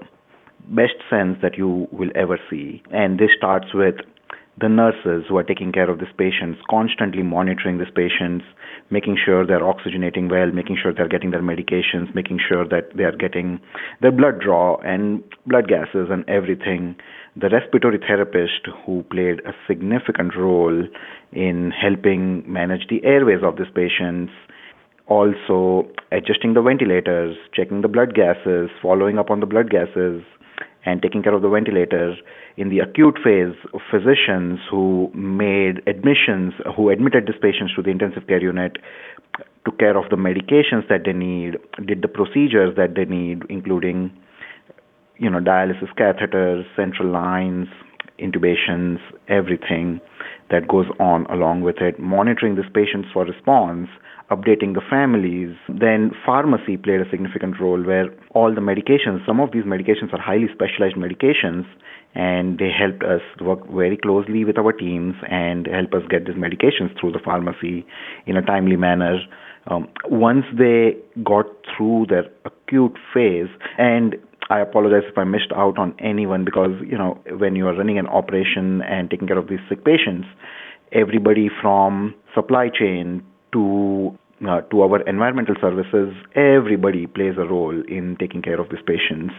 best 0.69 0.95
sense 1.09 1.38
that 1.43 1.57
you 1.57 1.87
will 1.93 2.11
ever 2.15 2.38
see. 2.50 2.83
And 2.91 3.19
this 3.19 3.31
starts 3.37 3.73
with 3.73 3.97
the 4.59 4.69
nurses 4.69 5.27
who 5.29 5.37
are 5.37 5.43
taking 5.43 5.71
care 5.71 5.91
of 5.91 5.99
these 5.99 6.13
patients, 6.17 6.59
constantly 6.71 7.23
monitoring 7.23 7.79
these 7.79 7.93
patients, 7.95 8.45
making 8.91 9.17
sure 9.23 9.47
they're 9.47 9.61
oxygenating 9.61 10.31
well, 10.31 10.51
making 10.51 10.79
sure 10.83 10.95
they're 10.95 11.09
getting 11.09 11.31
their 11.31 11.43
medications, 11.43 12.15
making 12.15 12.39
sure 12.49 12.67
that 12.67 12.89
they 12.97 13.05
are 13.05 13.17
getting 13.17 13.61
their 14.01 14.13
blood 14.13 14.41
draw 14.41 14.79
and 14.79 15.23
blood 15.47 15.69
gases 15.69 16.09
and 16.11 16.27
everything. 16.29 16.97
The 17.37 17.51
respiratory 17.51 17.99
therapist 17.99 18.67
who 18.85 19.03
played 19.11 19.41
a 19.41 19.53
significant 19.69 20.35
role 20.35 20.85
in 21.33 21.71
helping 21.71 22.51
manage 22.51 22.87
the 22.89 23.05
airways 23.05 23.43
of 23.43 23.57
these 23.59 23.73
patients, 23.75 24.33
also 25.07 25.87
adjusting 26.13 26.55
the 26.55 26.63
ventilators, 26.63 27.37
checking 27.55 27.83
the 27.83 27.89
blood 27.89 28.15
gases, 28.15 28.71
following 28.81 29.19
up 29.19 29.31
on 29.31 29.41
the 29.41 29.47
blood 29.47 29.71
gases, 29.71 30.23
and 30.87 31.02
taking 31.02 31.23
care 31.23 31.35
of 31.35 31.43
the 31.43 31.49
ventilator. 31.49 32.14
In 32.57 32.71
the 32.71 32.78
acute 32.78 33.19
phase, 33.23 33.55
physicians 33.90 34.61
who 34.71 35.11
made 35.12 35.83
admissions, 35.87 36.55
who 36.75 36.88
admitted 36.88 37.26
these 37.26 37.40
patients 37.43 37.75
to 37.75 37.83
the 37.83 37.90
intensive 37.90 38.26
care 38.26 38.40
unit, 38.40 38.78
took 39.64 39.78
care 39.78 39.99
of 39.99 40.09
the 40.11 40.16
medications 40.16 40.88
that 40.88 41.02
they 41.05 41.12
need, 41.12 41.57
did 41.85 42.00
the 42.00 42.09
procedures 42.09 42.75
that 42.76 42.95
they 42.95 43.05
need, 43.05 43.43
including, 43.50 44.16
you 45.19 45.28
know, 45.28 45.40
dialysis 45.40 45.93
catheters, 45.99 46.64
central 46.76 47.11
lines, 47.11 47.66
intubations, 48.18 48.99
everything 49.28 50.00
that 50.50 50.68
goes 50.68 50.87
on 51.00 51.26
along 51.26 51.62
with 51.62 51.76
it, 51.80 51.99
monitoring 51.99 52.54
these 52.54 52.70
patients 52.73 53.08
for 53.12 53.25
response, 53.25 53.88
updating 54.30 54.75
the 54.75 54.82
families. 54.88 55.56
Then 55.68 56.12
pharmacy 56.25 56.76
played 56.76 57.00
a 57.00 57.11
significant 57.11 57.61
role 57.61 57.82
where 57.82 58.06
all 58.30 58.54
the 58.54 58.61
medications, 58.61 59.25
some 59.26 59.40
of 59.40 59.52
these 59.52 59.64
medications 59.64 60.12
are 60.12 60.20
highly 60.20 60.46
specialized 60.52 60.96
medications, 60.96 61.66
and 62.14 62.58
they 62.58 62.70
helped 62.70 63.02
us 63.02 63.20
work 63.40 63.68
very 63.70 63.96
closely 63.96 64.44
with 64.44 64.58
our 64.58 64.73
teams 64.73 65.14
and 65.28 65.66
help 65.66 65.92
us 65.92 66.02
get 66.08 66.26
these 66.26 66.37
medications 66.37 66.99
through 66.99 67.12
the 67.12 67.20
pharmacy 67.25 67.87
in 68.26 68.37
a 68.37 68.42
timely 68.42 68.76
manner. 68.76 69.18
Um, 69.68 69.88
once 70.04 70.44
they 70.56 70.96
got 71.25 71.46
through 71.76 72.06
their 72.08 72.25
acute 72.44 72.96
phase, 73.12 73.49
and 73.78 74.14
I 74.49 74.61
apologize 74.61 75.03
if 75.09 75.19
I 75.19 75.25
missed 75.25 75.53
out 75.55 75.79
on 75.79 75.95
anyone 75.99 76.45
because 76.45 76.71
you 76.85 76.97
know 76.97 77.19
when 77.38 77.57
you 77.57 77.67
are 77.67 77.75
running 77.75 77.99
an 77.99 78.07
operation 78.07 78.83
and 78.83 79.11
taking 79.11 79.26
care 79.26 79.38
of 79.38 79.49
these 79.49 79.59
sick 79.69 79.85
patients, 79.85 80.29
everybody 80.93 81.49
from 81.61 82.15
supply 82.35 82.69
chain 82.69 83.25
to 83.53 84.17
uh, 84.47 84.61
to 84.71 84.83
our 84.83 85.00
environmental 85.09 85.55
services, 85.61 86.15
everybody 86.35 87.07
plays 87.07 87.35
a 87.38 87.47
role 87.47 87.83
in 87.88 88.17
taking 88.21 88.43
care 88.43 88.61
of 88.61 88.69
these 88.69 88.85
patients 88.87 89.33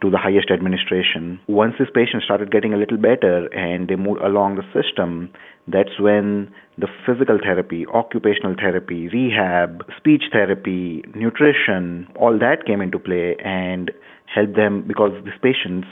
to 0.00 0.10
the 0.10 0.16
highest 0.16 0.50
administration. 0.50 1.40
Once 1.48 1.74
these 1.78 1.88
patients 1.92 2.24
started 2.24 2.52
getting 2.52 2.72
a 2.72 2.76
little 2.76 2.96
better 2.98 3.46
and 3.52 3.88
they 3.88 3.96
moved 3.96 4.20
along 4.20 4.54
the 4.54 4.62
system, 4.70 5.28
that's 5.66 5.98
when 5.98 6.50
the 6.78 6.86
physical 7.04 7.38
therapy, 7.42 7.84
occupational 7.92 8.54
therapy, 8.54 9.08
rehab, 9.08 9.82
speech 9.96 10.22
therapy, 10.32 11.02
nutrition, 11.14 12.06
all 12.14 12.38
that 12.38 12.64
came 12.64 12.80
into 12.80 12.98
play 12.98 13.34
and 13.44 13.90
helped 14.34 14.56
them 14.56 14.84
because 14.86 15.12
these 15.24 15.34
patients 15.42 15.88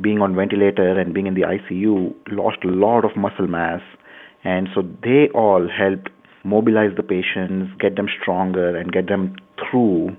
being 0.00 0.20
on 0.20 0.34
ventilator 0.34 0.98
and 0.98 1.14
being 1.14 1.26
in 1.26 1.34
the 1.34 1.42
ICU 1.42 2.14
lost 2.30 2.58
a 2.64 2.68
lot 2.68 3.04
of 3.04 3.16
muscle 3.16 3.46
mass 3.46 3.80
and 4.46 4.68
so 4.74 4.82
they 5.02 5.28
all 5.34 5.68
helped 5.68 6.08
mobilize 6.44 6.94
the 6.96 7.02
patients, 7.02 7.72
get 7.80 7.96
them 7.96 8.06
stronger, 8.20 8.76
and 8.76 8.92
get 8.92 9.08
them 9.08 9.34
through 9.58 10.16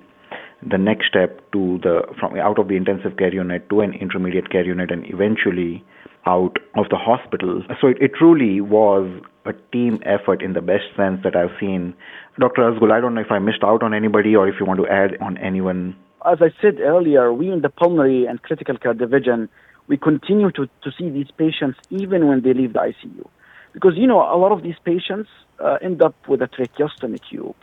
the 0.69 0.77
next 0.77 1.07
step 1.07 1.39
to 1.51 1.79
the 1.83 2.01
from 2.19 2.37
out 2.37 2.59
of 2.59 2.67
the 2.67 2.75
intensive 2.75 3.15
care 3.17 3.33
unit 3.33 3.69
to 3.69 3.79
an 3.79 3.93
intermediate 3.93 4.49
care 4.51 4.65
unit, 4.65 4.91
and 4.91 5.05
eventually 5.07 5.83
out 6.25 6.57
of 6.75 6.89
the 6.89 6.97
hospital. 6.97 7.63
So 7.79 7.87
it, 7.87 7.97
it 8.01 8.11
truly 8.19 8.59
was 8.59 9.07
a 9.45 9.53
team 9.71 10.01
effort 10.03 10.41
in 10.41 10.51
the 10.51 10.61
best 10.61 10.83
sense 10.97 11.21
that 11.23 11.37
I've 11.37 11.55
seen. 11.57 11.93
Dr. 12.37 12.63
Asgul, 12.63 12.91
I 12.91 12.99
don't 12.99 13.15
know 13.15 13.21
if 13.21 13.31
I 13.31 13.39
missed 13.39 13.63
out 13.63 13.81
on 13.81 13.93
anybody 13.93 14.35
or 14.35 14.49
if 14.49 14.55
you 14.59 14.65
want 14.65 14.81
to 14.81 14.87
add 14.87 15.17
on 15.21 15.37
anyone. 15.37 15.95
As 16.27 16.39
I 16.41 16.51
said 16.61 16.81
earlier, 16.81 17.31
we 17.31 17.49
in 17.49 17.61
the 17.61 17.69
pulmonary 17.69 18.25
and 18.25 18.41
critical 18.41 18.77
care 18.77 18.93
division, 18.93 19.47
we 19.87 19.95
continue 19.95 20.51
to, 20.51 20.67
to 20.83 20.91
see 20.97 21.09
these 21.09 21.31
patients 21.37 21.79
even 21.89 22.27
when 22.27 22.41
they 22.41 22.53
leave 22.53 22.73
the 22.73 22.79
ICU. 22.79 23.25
Because, 23.71 23.93
you 23.95 24.07
know, 24.07 24.19
a 24.19 24.35
lot 24.35 24.51
of 24.51 24.61
these 24.61 24.75
patients 24.83 25.29
uh, 25.63 25.77
end 25.81 26.01
up 26.01 26.15
with 26.27 26.41
a 26.41 26.49
tracheostomy 26.49 27.21
tube. 27.29 27.55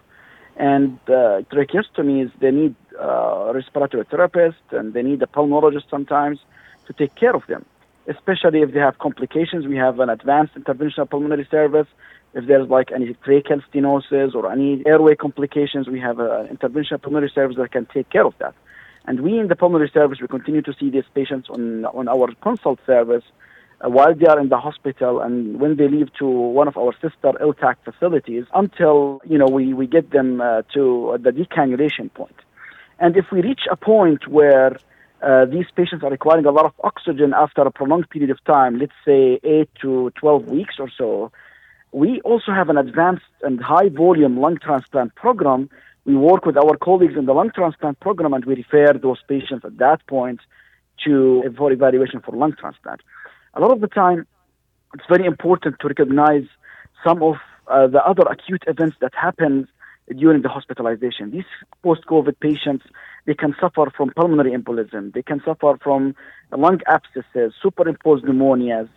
And 0.57 0.99
uh, 1.09 1.43
tracheostomies, 1.53 2.33
they 2.41 2.53
need 2.53 2.75
uh, 2.99 3.53
respiratory 3.55 4.05
therapist 4.11 4.63
and 4.71 4.95
they 4.95 5.03
need 5.03 5.23
a 5.23 5.27
pulmonologist 5.27 5.91
sometimes 5.91 6.39
to 6.87 6.95
take 6.95 7.15
care 7.17 7.37
of 7.37 7.43
them, 7.47 7.67
especially 8.09 8.63
if 8.63 8.73
they 8.73 8.81
have 8.81 8.99
complications. 8.99 9.67
We 9.67 9.77
have 9.77 10.01
an 10.01 10.09
advanced 10.09 10.55
interventional 10.55 11.11
pulmonary 11.11 11.47
service. 11.51 11.89
If 12.35 12.47
there's 12.47 12.69
like 12.69 12.91
any 12.93 13.15
tracheal 13.25 13.63
stenosis 13.71 14.35
or 14.35 14.51
any 14.51 14.83
airway 14.87 15.15
complications, 15.15 15.89
we 15.89 16.01
have 16.01 16.19
an 16.19 16.49
interventional 16.49 17.01
pulmonary 17.01 17.31
service 17.35 17.57
that 17.57 17.71
can 17.71 17.87
take 17.87 18.11
care 18.11 18.27
of 18.27 18.35
that. 18.39 18.55
And 19.07 19.21
we 19.21 19.39
in 19.39 19.49
the 19.49 19.57
pulmonary 19.57 19.91
service, 19.93 20.19
we 20.21 20.29
continue 20.29 20.63
to 20.63 20.75
see 20.79 20.91
these 20.91 21.05
patients 21.15 21.49
on, 21.51 21.85
on 21.85 22.09
our 22.09 22.29
consult 22.43 22.81
service 22.87 23.23
uh, 23.85 23.89
while 23.89 24.15
they 24.15 24.27
are 24.27 24.41
in 24.41 24.49
the 24.49 24.59
hospital 24.59 25.21
and 25.21 25.61
when 25.61 25.77
they 25.77 25.89
leave 25.89 26.13
to 26.19 26.27
one 26.27 26.69
of 26.69 26.77
our 26.77 26.93
sister 26.95 27.33
LTAC 27.41 27.77
facilities 27.85 28.45
until 28.55 29.21
you 29.25 29.39
know 29.39 29.47
we, 29.47 29.75
we 29.75 29.87
get 29.87 30.11
them 30.11 30.41
uh, 30.41 30.63
to 30.73 31.17
the 31.21 31.31
decannulation 31.31 32.13
point. 32.15 32.37
And 32.99 33.17
if 33.17 33.27
we 33.31 33.43
reach 33.43 33.63
a 33.71 33.77
point 33.77 34.27
where 34.29 34.77
uh, 35.23 35.45
these 35.47 35.67
patients 35.75 36.03
are 36.05 36.11
requiring 36.11 36.47
a 36.47 36.51
lot 36.51 36.65
of 36.65 36.73
oxygen 36.83 37.33
after 37.35 37.63
a 37.63 37.71
prolonged 37.71 38.09
period 38.11 38.31
of 38.31 38.43
time, 38.45 38.79
let's 38.79 38.93
say 39.05 39.41
8 39.43 39.69
to 39.83 40.13
12 40.19 40.47
weeks 40.47 40.75
or 40.79 40.91
so, 40.97 41.33
we 42.03 42.11
also 42.31 42.51
have 42.59 42.69
an 42.69 42.79
advanced 42.87 43.33
and 43.43 43.57
high 43.73 43.89
volume 43.89 44.35
lung 44.45 44.59
transplant 44.67 45.15
program. 45.15 45.61
We 46.05 46.15
work 46.17 46.43
with 46.49 46.57
our 46.57 46.77
colleagues 46.77 47.17
in 47.21 47.25
the 47.27 47.35
lung 47.41 47.51
transplant 47.59 47.97
program 48.01 48.35
and 48.35 48.45
we 48.45 48.55
refer 48.63 48.93
those 49.07 49.21
patients 49.35 49.65
at 49.65 49.79
that 49.79 50.01
point 50.07 50.41
to 51.05 51.15
for 51.57 51.73
evaluation 51.73 52.19
for 52.21 52.33
lung 52.43 52.55
transplant 52.61 53.01
a 53.57 53.61
lot 53.61 53.73
of 53.73 53.81
the 53.81 53.89
time, 53.89 54.27
it's 54.95 55.05
very 55.09 55.27
important 55.27 55.77
to 55.81 55.89
recognize 55.89 56.47
some 57.05 57.23
of 57.23 57.37
uh, 57.69 57.87
the 57.87 58.05
other 58.05 58.25
acute 58.31 58.65
events 58.67 58.97
that 59.01 59.13
happen 59.15 59.69
during 60.17 60.43
the 60.43 60.49
hospitalization. 60.49 61.31
These 61.31 61.51
post-COVID 61.83 62.39
patients, 62.41 62.85
they 63.27 63.35
can 63.35 63.55
suffer 63.61 63.91
from 63.97 64.11
pulmonary 64.11 64.53
embolism. 64.53 65.15
They 65.15 65.23
can 65.23 65.41
suffer 65.45 65.79
from 65.83 66.15
lung 66.51 66.81
abscesses, 66.87 67.55
superimposed 67.63 68.25
pneumonias. 68.25 68.89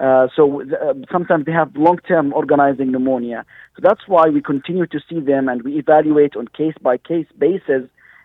Uh, 0.00 0.28
so 0.34 0.62
uh, 0.62 0.94
sometimes 1.12 1.44
they 1.44 1.52
have 1.52 1.76
long-term 1.76 2.32
organizing 2.32 2.90
pneumonia. 2.90 3.44
So 3.76 3.82
that's 3.82 4.00
why 4.06 4.28
we 4.28 4.40
continue 4.40 4.86
to 4.86 5.00
see 5.08 5.20
them 5.20 5.48
and 5.48 5.62
we 5.62 5.78
evaluate 5.78 6.36
on 6.36 6.48
case-by-case 6.48 7.26
basis 7.38 7.82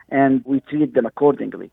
and 0.10 0.42
we 0.46 0.62
treat 0.62 0.94
them 0.94 1.06
accordingly. 1.06 1.70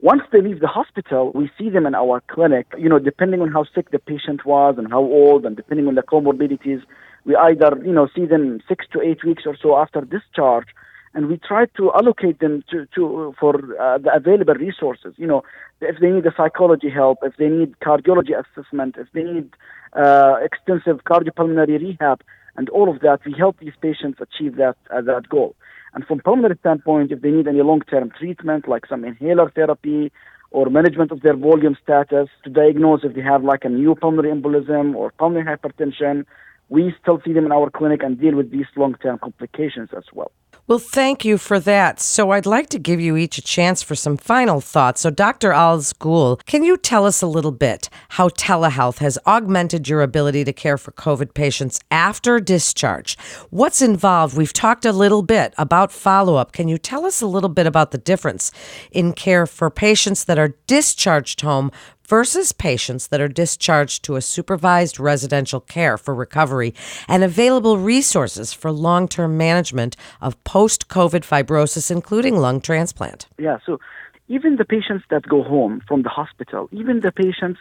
Once 0.00 0.20
they 0.30 0.42
leave 0.42 0.60
the 0.60 0.66
hospital, 0.66 1.32
we 1.34 1.50
see 1.58 1.70
them 1.70 1.86
in 1.86 1.94
our 1.94 2.22
clinic. 2.28 2.66
You 2.76 2.90
know, 2.90 2.98
depending 2.98 3.40
on 3.40 3.50
how 3.50 3.64
sick 3.74 3.90
the 3.92 3.98
patient 3.98 4.44
was 4.44 4.74
and 4.76 4.90
how 4.90 5.00
old, 5.00 5.46
and 5.46 5.56
depending 5.56 5.88
on 5.88 5.94
the 5.94 6.02
comorbidities, 6.02 6.82
we 7.24 7.34
either 7.34 7.70
you 7.82 7.92
know 7.92 8.08
see 8.14 8.26
them 8.26 8.60
six 8.68 8.84
to 8.92 9.00
eight 9.00 9.24
weeks 9.24 9.44
or 9.46 9.56
so 9.56 9.78
after 9.78 10.02
discharge, 10.02 10.68
and 11.16 11.28
we 11.28 11.38
try 11.38 11.64
to 11.78 11.90
allocate 11.94 12.38
them 12.40 12.62
to, 12.70 12.86
to 12.94 13.34
for 13.40 13.54
uh, 13.80 13.96
the 13.96 14.14
available 14.14 14.54
resources. 14.54 15.14
You 15.16 15.26
know, 15.26 15.42
if 15.80 15.96
they 15.98 16.10
need 16.10 16.26
a 16.26 16.34
psychology 16.36 16.90
help, 16.90 17.18
if 17.22 17.34
they 17.38 17.48
need 17.48 17.80
cardiology 17.80 18.34
assessment, 18.38 18.96
if 18.98 19.08
they 19.14 19.22
need 19.22 19.48
uh, 19.94 20.34
extensive 20.42 21.04
cardiopulmonary 21.04 21.80
rehab, 21.80 22.22
and 22.58 22.68
all 22.68 22.88
of 22.94 23.00
that, 23.00 23.20
we 23.24 23.32
help 23.32 23.58
these 23.58 23.78
patients 23.80 24.18
achieve 24.20 24.56
that 24.56 24.76
uh, 24.94 25.00
that 25.00 25.26
goal. 25.30 25.56
And 25.94 26.06
from 26.06 26.20
pulmonary 26.20 26.58
standpoint, 26.60 27.10
if 27.10 27.22
they 27.22 27.30
need 27.30 27.48
any 27.48 27.62
long-term 27.62 28.12
treatment, 28.18 28.68
like 28.68 28.84
some 28.86 29.02
inhaler 29.02 29.48
therapy 29.50 30.12
or 30.50 30.68
management 30.68 31.10
of 31.12 31.22
their 31.22 31.36
volume 31.36 31.76
status 31.82 32.28
to 32.44 32.50
diagnose 32.50 33.00
if 33.04 33.14
they 33.14 33.22
have 33.22 33.42
like 33.42 33.64
a 33.64 33.70
new 33.70 33.94
pulmonary 33.94 34.34
embolism 34.34 34.94
or 34.94 35.12
pulmonary 35.12 35.46
hypertension, 35.56 36.26
we 36.68 36.94
still 37.00 37.20
see 37.24 37.32
them 37.32 37.46
in 37.46 37.52
our 37.52 37.70
clinic 37.70 38.02
and 38.02 38.20
deal 38.20 38.34
with 38.34 38.50
these 38.50 38.66
long-term 38.76 39.18
complications 39.18 39.90
as 39.96 40.04
well. 40.12 40.32
Well, 40.68 40.80
thank 40.80 41.24
you 41.24 41.38
for 41.38 41.60
that. 41.60 42.00
So, 42.00 42.32
I'd 42.32 42.44
like 42.44 42.68
to 42.70 42.80
give 42.80 43.00
you 43.00 43.16
each 43.16 43.38
a 43.38 43.42
chance 43.42 43.84
for 43.84 43.94
some 43.94 44.16
final 44.16 44.60
thoughts. 44.60 45.02
So, 45.02 45.10
Dr. 45.10 45.52
Alzghoul, 45.52 46.44
can 46.44 46.64
you 46.64 46.76
tell 46.76 47.06
us 47.06 47.22
a 47.22 47.28
little 47.28 47.52
bit 47.52 47.88
how 48.10 48.30
telehealth 48.30 48.98
has 48.98 49.16
augmented 49.28 49.88
your 49.88 50.02
ability 50.02 50.42
to 50.42 50.52
care 50.52 50.76
for 50.76 50.90
COVID 50.90 51.34
patients 51.34 51.78
after 51.92 52.40
discharge? 52.40 53.16
What's 53.50 53.80
involved? 53.80 54.36
We've 54.36 54.52
talked 54.52 54.84
a 54.84 54.92
little 54.92 55.22
bit 55.22 55.54
about 55.56 55.92
follow 55.92 56.34
up. 56.34 56.50
Can 56.50 56.66
you 56.66 56.78
tell 56.78 57.06
us 57.06 57.20
a 57.20 57.28
little 57.28 57.50
bit 57.50 57.68
about 57.68 57.92
the 57.92 57.98
difference 57.98 58.50
in 58.90 59.12
care 59.12 59.46
for 59.46 59.70
patients 59.70 60.24
that 60.24 60.36
are 60.36 60.56
discharged 60.66 61.42
home 61.42 61.70
versus 62.06 62.52
patients 62.52 63.08
that 63.08 63.20
are 63.20 63.28
discharged 63.28 64.04
to 64.04 64.16
a 64.16 64.20
supervised 64.20 64.98
residential 65.00 65.60
care 65.60 65.98
for 65.98 66.14
recovery 66.14 66.74
and 67.08 67.24
available 67.24 67.78
resources 67.78 68.52
for 68.52 68.70
long 68.70 69.08
term 69.08 69.36
management 69.36 69.96
of 70.20 70.42
post 70.44 70.88
COVID 70.88 71.22
fibrosis, 71.22 71.90
including 71.90 72.36
lung 72.36 72.60
transplant. 72.60 73.26
Yeah, 73.38 73.58
so 73.64 73.80
even 74.28 74.56
the 74.56 74.64
patients 74.64 75.04
that 75.10 75.28
go 75.28 75.42
home 75.42 75.82
from 75.86 76.02
the 76.02 76.08
hospital, 76.08 76.68
even 76.72 77.00
the 77.00 77.12
patients 77.12 77.60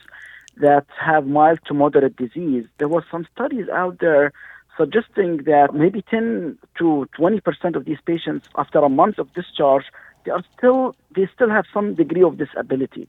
that 0.58 0.86
have 1.00 1.28
mild 1.28 1.60
to 1.66 1.74
moderate 1.74 2.16
disease, 2.16 2.66
there 2.78 2.88
were 2.88 3.06
some 3.12 3.28
studies 3.34 3.68
out 3.70 4.00
there 4.00 4.32
suggesting 4.78 5.38
that 5.44 5.74
maybe 5.74 6.02
10 6.10 6.58
to 6.78 7.08
20 7.18 7.40
percent 7.42 7.76
of 7.76 7.86
these 7.86 8.00
patients, 8.06 8.48
after 8.58 8.80
a 8.80 8.90
month 8.90 9.18
of 9.20 9.34
discharge, 9.34 9.86
they 10.26 10.32
are 10.32 10.44
still 10.58 10.96
they 11.16 11.28
still 11.34 11.50
have 11.50 11.66
some 11.74 11.96
degree 11.96 12.24
of 12.24 12.38
disability 12.38 13.08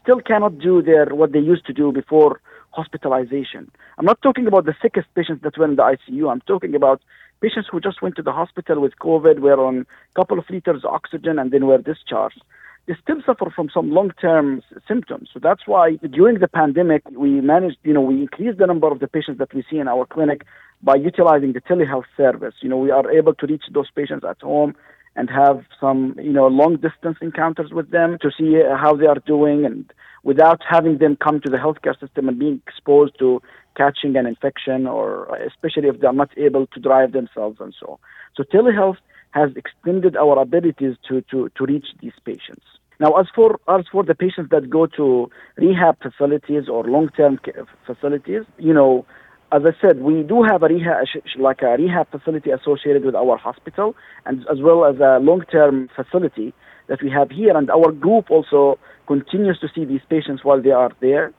still 0.00 0.20
cannot 0.20 0.58
do 0.58 0.82
their 0.82 1.06
what 1.06 1.32
they 1.32 1.38
used 1.38 1.66
to 1.66 1.72
do 1.72 1.92
before 1.92 2.40
hospitalization. 2.70 3.70
I'm 3.98 4.06
not 4.06 4.22
talking 4.22 4.46
about 4.46 4.64
the 4.64 4.74
sickest 4.80 5.08
patients 5.14 5.42
that 5.42 5.58
were 5.58 5.66
in 5.66 5.76
the 5.76 5.82
ICU. 5.82 6.30
I'm 6.30 6.40
talking 6.42 6.74
about 6.74 7.02
patients 7.40 7.68
who 7.70 7.80
just 7.80 8.00
went 8.02 8.16
to 8.16 8.22
the 8.22 8.32
hospital 8.32 8.80
with 8.80 8.94
COVID, 9.00 9.40
were 9.40 9.60
on 9.60 9.80
a 9.80 10.14
couple 10.14 10.38
of 10.38 10.48
liters 10.48 10.84
of 10.84 10.92
oxygen, 10.92 11.38
and 11.38 11.50
then 11.50 11.66
were 11.66 11.78
discharged. 11.78 12.40
they 12.86 12.94
still 13.00 13.22
suffer 13.24 13.50
from 13.54 13.68
some 13.72 13.90
long-term 13.90 14.62
symptoms. 14.88 15.28
So 15.32 15.38
that's 15.40 15.66
why 15.66 15.96
during 16.10 16.40
the 16.40 16.48
pandemic, 16.48 17.02
we 17.10 17.40
managed, 17.40 17.78
you 17.84 17.92
know, 17.92 18.00
we 18.00 18.20
increased 18.20 18.58
the 18.58 18.66
number 18.66 18.90
of 18.90 18.98
the 18.98 19.08
patients 19.08 19.38
that 19.38 19.54
we 19.54 19.64
see 19.70 19.78
in 19.78 19.88
our 19.88 20.04
clinic 20.06 20.44
by 20.82 20.96
utilizing 20.96 21.52
the 21.52 21.60
telehealth 21.60 22.10
service. 22.16 22.54
You 22.60 22.68
know, 22.68 22.78
we 22.78 22.90
are 22.90 23.08
able 23.10 23.34
to 23.34 23.46
reach 23.46 23.64
those 23.72 23.90
patients 23.90 24.24
at 24.28 24.40
home 24.40 24.74
and 25.16 25.28
have 25.30 25.64
some, 25.80 26.14
you 26.18 26.32
know, 26.32 26.46
long 26.46 26.76
distance 26.76 27.18
encounters 27.20 27.70
with 27.70 27.90
them 27.90 28.18
to 28.22 28.30
see 28.36 28.60
how 28.76 28.94
they 28.94 29.06
are 29.06 29.20
doing 29.26 29.64
and 29.64 29.92
without 30.22 30.60
having 30.68 30.98
them 30.98 31.16
come 31.16 31.40
to 31.40 31.50
the 31.50 31.56
healthcare 31.56 31.98
system 31.98 32.28
and 32.28 32.38
being 32.38 32.60
exposed 32.66 33.18
to 33.18 33.42
catching 33.76 34.16
an 34.16 34.26
infection 34.26 34.86
or 34.86 35.34
especially 35.36 35.88
if 35.88 36.00
they're 36.00 36.12
not 36.12 36.30
able 36.36 36.66
to 36.68 36.80
drive 36.80 37.12
themselves 37.12 37.58
and 37.60 37.74
so 37.78 37.92
on. 37.92 37.98
So 38.36 38.44
telehealth 38.44 38.98
has 39.32 39.50
extended 39.56 40.16
our 40.16 40.38
abilities 40.38 40.96
to, 41.08 41.22
to, 41.30 41.50
to 41.56 41.64
reach 41.64 41.86
these 42.00 42.12
patients. 42.24 42.64
Now, 43.00 43.14
as 43.18 43.26
for 43.34 43.58
as 43.68 43.84
for 43.90 44.04
the 44.04 44.14
patients 44.14 44.50
that 44.50 44.70
go 44.70 44.86
to 44.86 45.28
rehab 45.56 45.96
facilities 46.00 46.68
or 46.68 46.84
long-term 46.84 47.40
facilities, 47.84 48.42
you 48.58 48.72
know, 48.72 49.04
as 49.52 49.62
I 49.66 49.72
said, 49.80 50.00
we 50.00 50.22
do 50.22 50.42
have 50.42 50.62
a 50.62 50.68
rehab, 50.68 51.04
like 51.38 51.60
a 51.62 51.76
rehab 51.76 52.10
facility 52.10 52.50
associated 52.50 53.04
with 53.04 53.14
our 53.14 53.36
hospital, 53.36 53.94
and 54.24 54.46
as 54.50 54.60
well 54.60 54.86
as 54.86 54.98
a 54.98 55.18
long-term 55.20 55.90
facility 55.94 56.54
that 56.88 57.02
we 57.02 57.10
have 57.10 57.30
here. 57.30 57.56
And 57.56 57.70
our 57.70 57.92
group 57.92 58.30
also 58.30 58.78
continues 59.06 59.58
to 59.60 59.68
see 59.74 59.84
these 59.84 60.00
patients 60.08 60.42
while 60.42 60.62
they 60.62 60.70
are 60.70 60.90
there, 61.00 61.32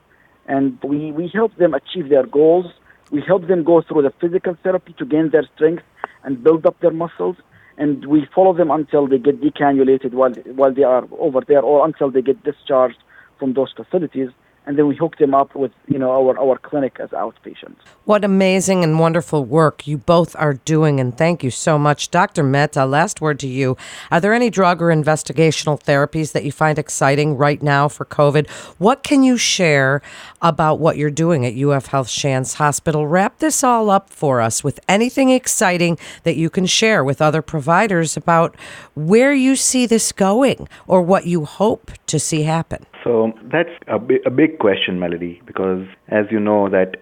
and 0.46 0.78
we 0.84 1.10
we 1.10 1.28
help 1.34 1.56
them 1.56 1.74
achieve 1.74 2.08
their 2.08 2.26
goals. 2.26 2.66
We 3.10 3.20
help 3.20 3.48
them 3.48 3.64
go 3.64 3.82
through 3.82 4.02
the 4.02 4.12
physical 4.20 4.56
therapy 4.62 4.94
to 4.98 5.04
gain 5.04 5.30
their 5.30 5.48
strength 5.54 5.82
and 6.22 6.42
build 6.42 6.66
up 6.66 6.78
their 6.80 6.92
muscles 6.92 7.36
and 7.76 8.06
we 8.06 8.26
follow 8.34 8.54
them 8.54 8.70
until 8.70 9.06
they 9.06 9.18
get 9.18 9.40
decannulated 9.40 10.12
while 10.12 10.32
while 10.58 10.72
they 10.72 10.84
are 10.84 11.04
over 11.18 11.40
there 11.46 11.60
or 11.60 11.84
until 11.84 12.10
they 12.10 12.22
get 12.22 12.42
discharged 12.44 12.98
from 13.38 13.54
those 13.54 13.72
facilities 13.76 14.30
and 14.66 14.78
then 14.78 14.86
we 14.86 14.96
hook 14.96 15.18
them 15.18 15.34
up 15.34 15.54
with 15.54 15.72
you 15.88 15.98
know 15.98 16.10
our, 16.10 16.38
our 16.38 16.58
clinic 16.58 16.98
as 17.00 17.10
outpatients. 17.10 17.76
What 18.04 18.24
amazing 18.24 18.82
and 18.82 18.98
wonderful 18.98 19.44
work 19.44 19.86
you 19.86 19.98
both 19.98 20.34
are 20.36 20.54
doing, 20.54 21.00
and 21.00 21.16
thank 21.16 21.42
you 21.42 21.50
so 21.50 21.78
much, 21.78 22.10
Dr. 22.10 22.42
Mehta. 22.42 22.86
Last 22.86 23.20
word 23.20 23.38
to 23.40 23.48
you: 23.48 23.76
Are 24.10 24.20
there 24.20 24.32
any 24.32 24.50
drug 24.50 24.80
or 24.80 24.86
investigational 24.86 25.80
therapies 25.80 26.32
that 26.32 26.44
you 26.44 26.52
find 26.52 26.78
exciting 26.78 27.36
right 27.36 27.62
now 27.62 27.88
for 27.88 28.04
COVID? 28.04 28.48
What 28.78 29.02
can 29.02 29.22
you 29.22 29.36
share 29.36 30.02
about 30.40 30.78
what 30.78 30.96
you're 30.96 31.10
doing 31.10 31.44
at 31.44 31.54
UF 31.54 31.86
Health 31.86 32.08
Shands 32.08 32.54
Hospital? 32.54 33.06
Wrap 33.06 33.38
this 33.38 33.62
all 33.62 33.90
up 33.90 34.10
for 34.10 34.40
us 34.40 34.64
with 34.64 34.80
anything 34.88 35.30
exciting 35.30 35.98
that 36.22 36.36
you 36.36 36.50
can 36.50 36.66
share 36.66 37.04
with 37.04 37.20
other 37.20 37.42
providers 37.42 38.16
about 38.16 38.56
where 38.94 39.32
you 39.34 39.56
see 39.56 39.86
this 39.86 40.12
going 40.12 40.68
or 40.86 41.02
what 41.02 41.26
you 41.26 41.44
hope 41.44 41.90
to 42.06 42.18
see 42.18 42.42
happen. 42.42 42.86
So 43.04 43.32
that's 43.52 43.68
a, 43.86 43.96
a 44.26 44.30
big 44.30 44.58
question, 44.58 44.98
Melody, 44.98 45.40
because 45.46 45.86
as 46.08 46.24
you 46.30 46.40
know 46.40 46.70
that 46.70 46.96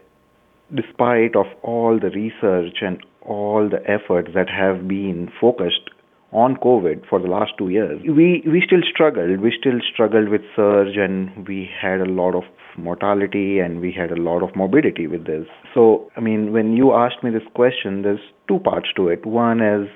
despite 0.74 1.36
of 1.36 1.46
all 1.62 1.98
the 2.00 2.10
research 2.10 2.78
and 2.80 2.98
all 3.22 3.68
the 3.70 3.78
efforts 3.88 4.30
that 4.34 4.50
have 4.50 4.88
been 4.88 5.30
focused 5.40 5.90
on 6.32 6.56
COVID 6.56 7.06
for 7.08 7.20
the 7.20 7.28
last 7.28 7.52
two 7.56 7.68
years, 7.68 8.00
we, 8.02 8.42
we 8.46 8.62
still 8.66 8.80
struggled. 8.90 9.40
We 9.40 9.54
still 9.56 9.78
struggled 9.92 10.28
with 10.28 10.40
surge 10.56 10.96
and 10.96 11.46
we 11.46 11.70
had 11.80 12.00
a 12.00 12.06
lot 12.06 12.34
of 12.34 12.42
mortality 12.76 13.58
and 13.60 13.80
we 13.80 13.92
had 13.92 14.10
a 14.10 14.20
lot 14.20 14.42
of 14.42 14.56
morbidity 14.56 15.06
with 15.06 15.26
this. 15.26 15.46
So, 15.74 16.10
I 16.16 16.20
mean, 16.20 16.52
when 16.52 16.76
you 16.76 16.94
asked 16.94 17.22
me 17.22 17.30
this 17.30 17.46
question, 17.54 18.02
there's 18.02 18.20
two 18.48 18.58
parts 18.58 18.88
to 18.96 19.08
it. 19.08 19.24
One 19.26 19.60
is 19.60 19.88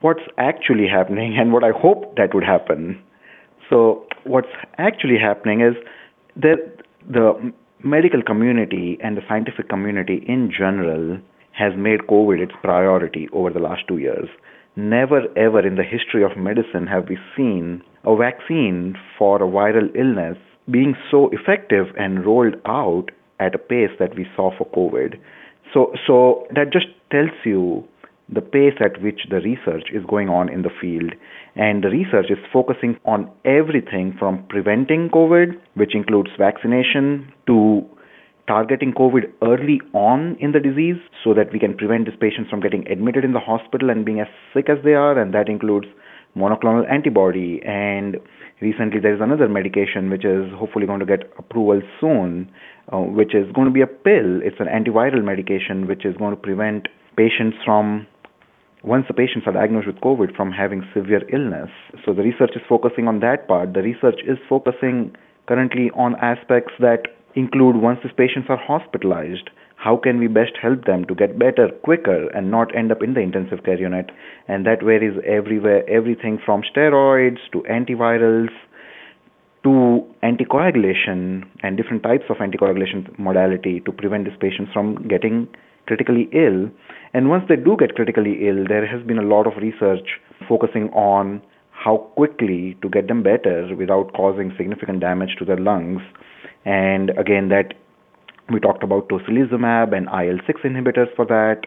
what's 0.00 0.22
actually 0.38 0.88
happening 0.88 1.36
and 1.38 1.52
what 1.52 1.62
I 1.62 1.70
hope 1.70 2.16
that 2.16 2.34
would 2.34 2.44
happen. 2.44 3.00
So, 3.70 4.06
what's 4.28 4.54
actually 4.78 5.18
happening 5.18 5.60
is 5.60 5.74
that 6.36 6.82
the 7.08 7.52
medical 7.82 8.22
community 8.22 8.98
and 9.02 9.16
the 9.16 9.22
scientific 9.28 9.68
community 9.68 10.24
in 10.26 10.52
general 10.56 11.18
has 11.52 11.72
made 11.76 12.00
COVID 12.08 12.40
its 12.40 12.52
priority 12.62 13.28
over 13.32 13.50
the 13.50 13.58
last 13.58 13.82
two 13.88 13.98
years. 13.98 14.28
Never 14.76 15.22
ever 15.36 15.66
in 15.66 15.74
the 15.74 15.82
history 15.82 16.22
of 16.22 16.36
medicine 16.36 16.86
have 16.86 17.08
we 17.08 17.18
seen 17.36 17.82
a 18.04 18.16
vaccine 18.16 18.94
for 19.18 19.42
a 19.42 19.48
viral 19.48 19.88
illness 19.96 20.36
being 20.70 20.94
so 21.10 21.30
effective 21.32 21.86
and 21.98 22.24
rolled 22.24 22.54
out 22.66 23.10
at 23.40 23.54
a 23.54 23.58
pace 23.58 23.90
that 23.98 24.14
we 24.16 24.26
saw 24.36 24.50
for 24.56 24.66
COVID. 24.68 25.18
So, 25.72 25.92
so 26.06 26.46
that 26.54 26.72
just 26.72 26.86
tells 27.10 27.30
you 27.44 27.86
the 28.28 28.40
pace 28.40 28.74
at 28.80 29.00
which 29.02 29.20
the 29.30 29.40
research 29.40 29.88
is 29.92 30.04
going 30.06 30.28
on 30.28 30.48
in 30.48 30.62
the 30.62 30.70
field. 30.80 31.12
And 31.56 31.82
the 31.82 31.88
research 31.88 32.26
is 32.30 32.38
focusing 32.52 32.98
on 33.04 33.30
everything 33.44 34.14
from 34.18 34.44
preventing 34.48 35.08
COVID, 35.08 35.58
which 35.74 35.94
includes 35.94 36.30
vaccination, 36.38 37.32
to 37.46 37.86
targeting 38.46 38.92
COVID 38.92 39.32
early 39.42 39.80
on 39.92 40.36
in 40.40 40.52
the 40.52 40.60
disease 40.60 40.96
so 41.22 41.34
that 41.34 41.52
we 41.52 41.58
can 41.58 41.76
prevent 41.76 42.06
these 42.06 42.18
patients 42.20 42.50
from 42.50 42.60
getting 42.60 42.86
admitted 42.88 43.24
in 43.24 43.32
the 43.32 43.40
hospital 43.40 43.90
and 43.90 44.04
being 44.04 44.20
as 44.20 44.28
sick 44.54 44.68
as 44.68 44.78
they 44.84 44.94
are. 44.94 45.18
And 45.18 45.32
that 45.34 45.48
includes 45.48 45.86
monoclonal 46.36 46.90
antibody. 46.90 47.60
And 47.64 48.16
recently, 48.60 49.00
there 49.00 49.14
is 49.14 49.20
another 49.20 49.48
medication 49.48 50.10
which 50.10 50.24
is 50.24 50.50
hopefully 50.54 50.86
going 50.86 51.00
to 51.00 51.06
get 51.06 51.30
approval 51.38 51.82
soon, 52.00 52.50
uh, 52.92 52.98
which 52.98 53.34
is 53.34 53.50
going 53.52 53.66
to 53.66 53.72
be 53.72 53.82
a 53.82 53.86
pill. 53.86 54.40
It's 54.42 54.60
an 54.60 54.66
antiviral 54.66 55.24
medication 55.24 55.86
which 55.86 56.04
is 56.04 56.16
going 56.16 56.34
to 56.34 56.40
prevent 56.40 56.88
patients 57.16 57.56
from 57.64 58.06
once 58.82 59.06
the 59.08 59.14
patients 59.14 59.46
are 59.46 59.52
diagnosed 59.52 59.86
with 59.86 59.96
COVID 59.96 60.36
from 60.36 60.52
having 60.52 60.86
severe 60.94 61.22
illness. 61.32 61.70
So 62.04 62.12
the 62.12 62.22
research 62.22 62.52
is 62.54 62.62
focusing 62.68 63.08
on 63.08 63.20
that 63.20 63.48
part. 63.48 63.74
The 63.74 63.82
research 63.82 64.20
is 64.26 64.38
focusing 64.48 65.14
currently 65.46 65.90
on 65.94 66.16
aspects 66.16 66.72
that 66.80 67.08
include 67.34 67.76
once 67.76 68.00
these 68.02 68.12
patients 68.16 68.46
are 68.48 68.56
hospitalized, 68.56 69.50
how 69.76 69.96
can 69.96 70.18
we 70.18 70.26
best 70.26 70.52
help 70.60 70.84
them 70.84 71.04
to 71.06 71.14
get 71.14 71.38
better 71.38 71.68
quicker 71.84 72.28
and 72.30 72.50
not 72.50 72.74
end 72.74 72.90
up 72.90 73.02
in 73.02 73.14
the 73.14 73.20
intensive 73.20 73.64
care 73.64 73.78
unit? 73.78 74.10
And 74.48 74.66
that 74.66 74.82
varies 74.82 75.18
everywhere, 75.24 75.88
everything 75.88 76.38
from 76.44 76.62
steroids 76.62 77.38
to 77.52 77.62
antivirals 77.70 78.50
to 79.64 80.04
anticoagulation 80.22 81.44
and 81.62 81.76
different 81.76 82.02
types 82.02 82.24
of 82.28 82.36
anticoagulation 82.36 83.18
modality 83.18 83.80
to 83.80 83.92
prevent 83.92 84.24
these 84.24 84.38
patients 84.40 84.72
from 84.72 85.06
getting 85.08 85.48
critically 85.86 86.28
ill. 86.32 86.70
And 87.14 87.28
once 87.28 87.44
they 87.48 87.56
do 87.56 87.76
get 87.78 87.94
critically 87.94 88.48
ill, 88.48 88.64
there 88.68 88.86
has 88.86 89.04
been 89.06 89.18
a 89.18 89.22
lot 89.22 89.46
of 89.46 89.54
research 89.60 90.20
focusing 90.48 90.90
on 90.90 91.42
how 91.70 92.10
quickly 92.16 92.76
to 92.82 92.88
get 92.88 93.08
them 93.08 93.22
better 93.22 93.74
without 93.76 94.12
causing 94.14 94.52
significant 94.56 95.00
damage 95.00 95.36
to 95.38 95.44
their 95.44 95.56
lungs. 95.56 96.02
And 96.64 97.10
again, 97.10 97.48
that 97.48 97.74
we 98.52 98.60
talked 98.60 98.82
about 98.82 99.08
tocilizumab 99.08 99.96
and 99.96 100.06
IL-6 100.06 100.64
inhibitors 100.64 101.14
for 101.14 101.24
that, 101.26 101.66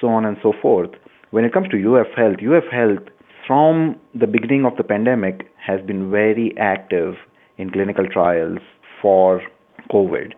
so 0.00 0.08
on 0.08 0.24
and 0.24 0.36
so 0.42 0.52
forth. 0.60 0.90
When 1.30 1.44
it 1.44 1.52
comes 1.52 1.68
to 1.68 1.96
UF 1.96 2.06
Health, 2.16 2.36
UF 2.42 2.64
Health 2.72 3.08
from 3.46 3.96
the 4.14 4.26
beginning 4.26 4.64
of 4.64 4.76
the 4.76 4.84
pandemic 4.84 5.50
has 5.56 5.80
been 5.86 6.10
very 6.10 6.54
active 6.58 7.14
in 7.58 7.70
clinical 7.70 8.06
trials 8.06 8.58
for 9.02 9.42
COVID. 9.90 10.32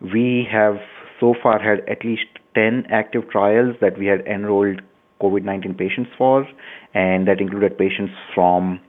We 0.00 0.46
have 0.50 0.76
so 1.18 1.34
far 1.42 1.58
had 1.58 1.88
at 1.88 2.04
least 2.04 2.26
10 2.58 2.86
active 2.90 3.30
trials 3.30 3.76
that 3.80 3.98
we 3.98 4.06
had 4.06 4.26
enrolled 4.26 4.82
COVID 5.22 5.44
19 5.44 5.74
patients 5.74 6.10
for, 6.18 6.46
and 6.94 7.28
that 7.28 7.40
included 7.40 7.78
patients 7.78 8.12
from 8.34 8.80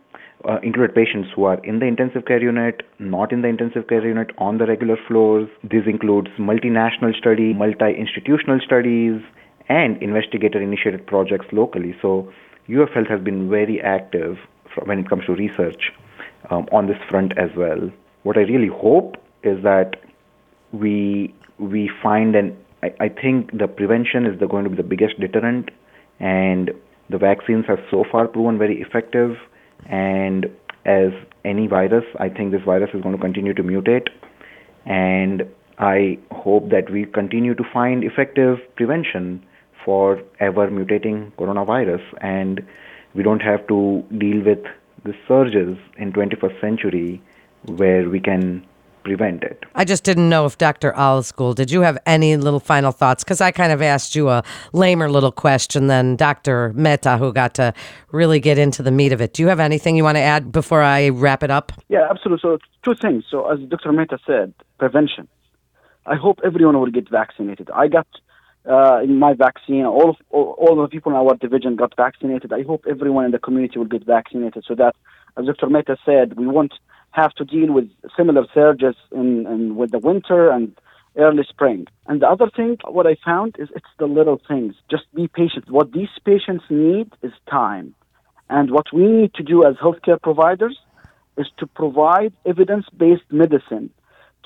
uh, 0.48 0.58
included 0.64 0.96
patients 0.96 1.30
who 1.36 1.44
are 1.44 1.60
in 1.66 1.80
the 1.80 1.86
intensive 1.86 2.26
care 2.26 2.42
unit, 2.42 2.82
not 2.98 3.32
in 3.32 3.42
the 3.42 3.48
intensive 3.48 3.88
care 3.88 4.06
unit, 4.08 4.32
on 4.38 4.58
the 4.58 4.66
regular 4.66 4.98
floors. 5.08 5.50
This 5.64 5.84
includes 5.86 6.30
multinational 6.40 7.18
study, 7.18 7.54
multi-institutional 7.54 8.60
studies, 8.66 9.22
and 9.68 10.02
investigator-initiated 10.02 11.06
projects 11.06 11.48
locally. 11.52 11.96
So 12.02 12.32
UF 12.70 12.90
Health 12.94 13.08
has 13.10 13.22
been 13.22 13.50
very 13.50 13.82
active 13.82 14.38
when 14.86 15.00
it 15.00 15.10
comes 15.10 15.26
to 15.26 15.34
research 15.34 15.92
um, 16.50 16.68
on 16.72 16.88
this 16.88 16.98
front 17.10 17.38
as 17.38 17.50
well. 17.58 17.92
What 18.24 18.38
I 18.38 18.42
really 18.42 18.70
hope 18.70 19.18
is 19.44 19.62
that 19.64 19.96
we 20.72 21.34
we 21.58 21.92
find 22.02 22.36
an 22.36 22.56
I, 22.84 22.94
I 23.00 23.10
think 23.10 23.58
the 23.58 23.68
prevention 23.68 24.26
is 24.26 24.40
the, 24.40 24.48
going 24.48 24.64
to 24.64 24.70
be 24.70 24.76
the 24.76 24.84
biggest 24.84 25.20
deterrent, 25.20 25.70
and 26.20 26.72
the 27.10 27.18
vaccines 27.18 27.66
have 27.68 27.80
so 27.90 28.04
far 28.12 28.28
proven 28.28 28.58
very 28.58 28.82
effective. 28.82 29.38
And 29.86 30.46
as 30.86 31.12
any 31.46 31.68
virus, 31.68 32.06
I 32.20 32.30
think 32.30 32.52
this 32.52 32.62
virus 32.64 32.90
is 32.94 33.02
going 33.02 33.16
to 33.16 33.22
continue 33.22 33.54
to 33.54 33.64
mutate, 33.64 34.08
and 34.86 35.44
I 35.78 36.20
hope 36.32 36.70
that 36.70 36.90
we 36.92 37.06
continue 37.06 37.56
to 37.56 37.64
find 37.72 38.04
effective 38.04 38.58
prevention 38.76 39.46
for 39.86 40.22
ever 40.40 40.70
mutating 40.70 41.32
coronavirus, 41.34 42.02
and 42.22 42.62
we 43.16 43.24
don't 43.24 43.42
have 43.42 43.66
to 43.68 44.04
deal 44.18 44.44
with 44.44 44.60
the 45.06 45.14
surges 45.28 45.78
in 45.98 46.12
21st 46.12 46.60
century 46.60 47.22
where 47.66 48.10
we 48.10 48.20
can 48.20 48.66
prevent 49.04 49.44
it. 49.44 49.64
I 49.76 49.86
just 49.86 50.04
didn't 50.04 50.30
know 50.30 50.46
if 50.46 50.58
Dr. 50.58 50.94
School, 51.22 51.54
did 51.54 51.72
you 51.72 51.82
have 51.82 51.98
any 52.06 52.38
little 52.38 52.60
final 52.60 52.92
thoughts? 52.92 53.24
Because 53.24 53.42
I 53.42 53.52
kind 53.52 53.72
of 53.72 53.82
asked 53.82 54.16
you 54.16 54.30
a 54.30 54.44
lamer 54.74 55.10
little 55.10 55.32
question 55.32 55.88
than 55.88 56.16
Dr. 56.16 56.74
Mehta, 56.76 57.18
who 57.18 57.34
got 57.34 57.54
to 57.56 57.74
really 58.12 58.40
get 58.40 58.58
into 58.58 58.84
the 58.84 58.92
meat 58.92 59.12
of 59.12 59.22
it. 59.22 59.34
Do 59.34 59.42
you 59.44 59.50
have 59.50 59.60
anything 59.60 59.96
you 59.96 60.04
want 60.04 60.18
to 60.18 60.22
add 60.22 60.52
before 60.52 60.82
I 60.82 61.10
wrap 61.10 61.44
it 61.44 61.52
up? 61.52 61.72
Yeah, 61.88 62.08
absolutely. 62.10 62.42
So, 62.42 62.58
two 62.84 62.96
things. 62.96 63.24
So, 63.30 63.50
as 63.50 63.60
Dr. 63.70 63.92
Mehta 63.92 64.18
said, 64.26 64.54
prevention. 64.78 65.28
I 66.06 66.16
hope 66.16 66.40
everyone 66.44 66.80
will 66.80 66.92
get 66.92 67.10
vaccinated. 67.10 67.70
I 67.72 67.88
got 67.88 68.08
uh, 68.66 69.02
my 69.08 69.34
vaccine. 69.34 69.86
All 69.86 70.12
of 70.12 70.16
all, 70.30 70.56
all 70.58 70.82
the 70.82 70.88
people 70.88 71.12
in 71.12 71.18
our 71.18 71.36
division 71.36 71.76
got 71.76 71.96
vaccinated. 71.96 72.52
I 72.52 72.64
hope 72.64 72.86
everyone 72.90 73.26
in 73.26 73.32
the 73.32 73.40
community 73.40 73.78
will 73.80 73.86
get 73.86 74.06
vaccinated 74.06 74.64
so 74.68 74.76
that, 74.76 74.96
as 75.38 75.46
Dr. 75.46 75.70
Mehta 75.70 75.98
said, 76.06 76.38
we 76.38 76.48
won't 76.48 76.74
have 77.12 77.34
to 77.36 77.46
deal 77.46 77.74
with 77.74 77.90
similar 78.16 78.46
surges 78.54 78.96
in, 79.12 79.46
in 79.48 79.76
with 79.76 79.92
the 79.92 80.00
winter 80.00 80.50
and 80.50 80.76
early 81.18 81.44
spring. 81.48 81.88
And 82.08 82.22
the 82.22 82.28
other 82.28 82.50
thing, 82.56 82.78
what 82.88 83.08
I 83.08 83.16
found 83.26 83.56
is 83.60 83.70
it's 83.76 83.86
the 83.98 84.06
little 84.06 84.42
things. 84.48 84.76
Just 84.90 85.04
be 85.14 85.28
patient. 85.28 85.70
What 85.70 85.92
these 85.92 86.10
patients 86.24 86.66
need 86.70 87.12
is 87.22 87.32
time. 87.50 87.96
And 88.50 88.72
what 88.72 88.88
we 88.94 89.08
need 89.08 89.34
to 89.36 89.44
do 89.44 89.66
as 89.66 89.76
healthcare 89.76 90.22
providers 90.22 90.78
is 91.38 91.48
to 91.58 91.68
provide 91.68 92.34
evidence 92.46 92.86
based 92.96 93.24
medicine 93.32 93.90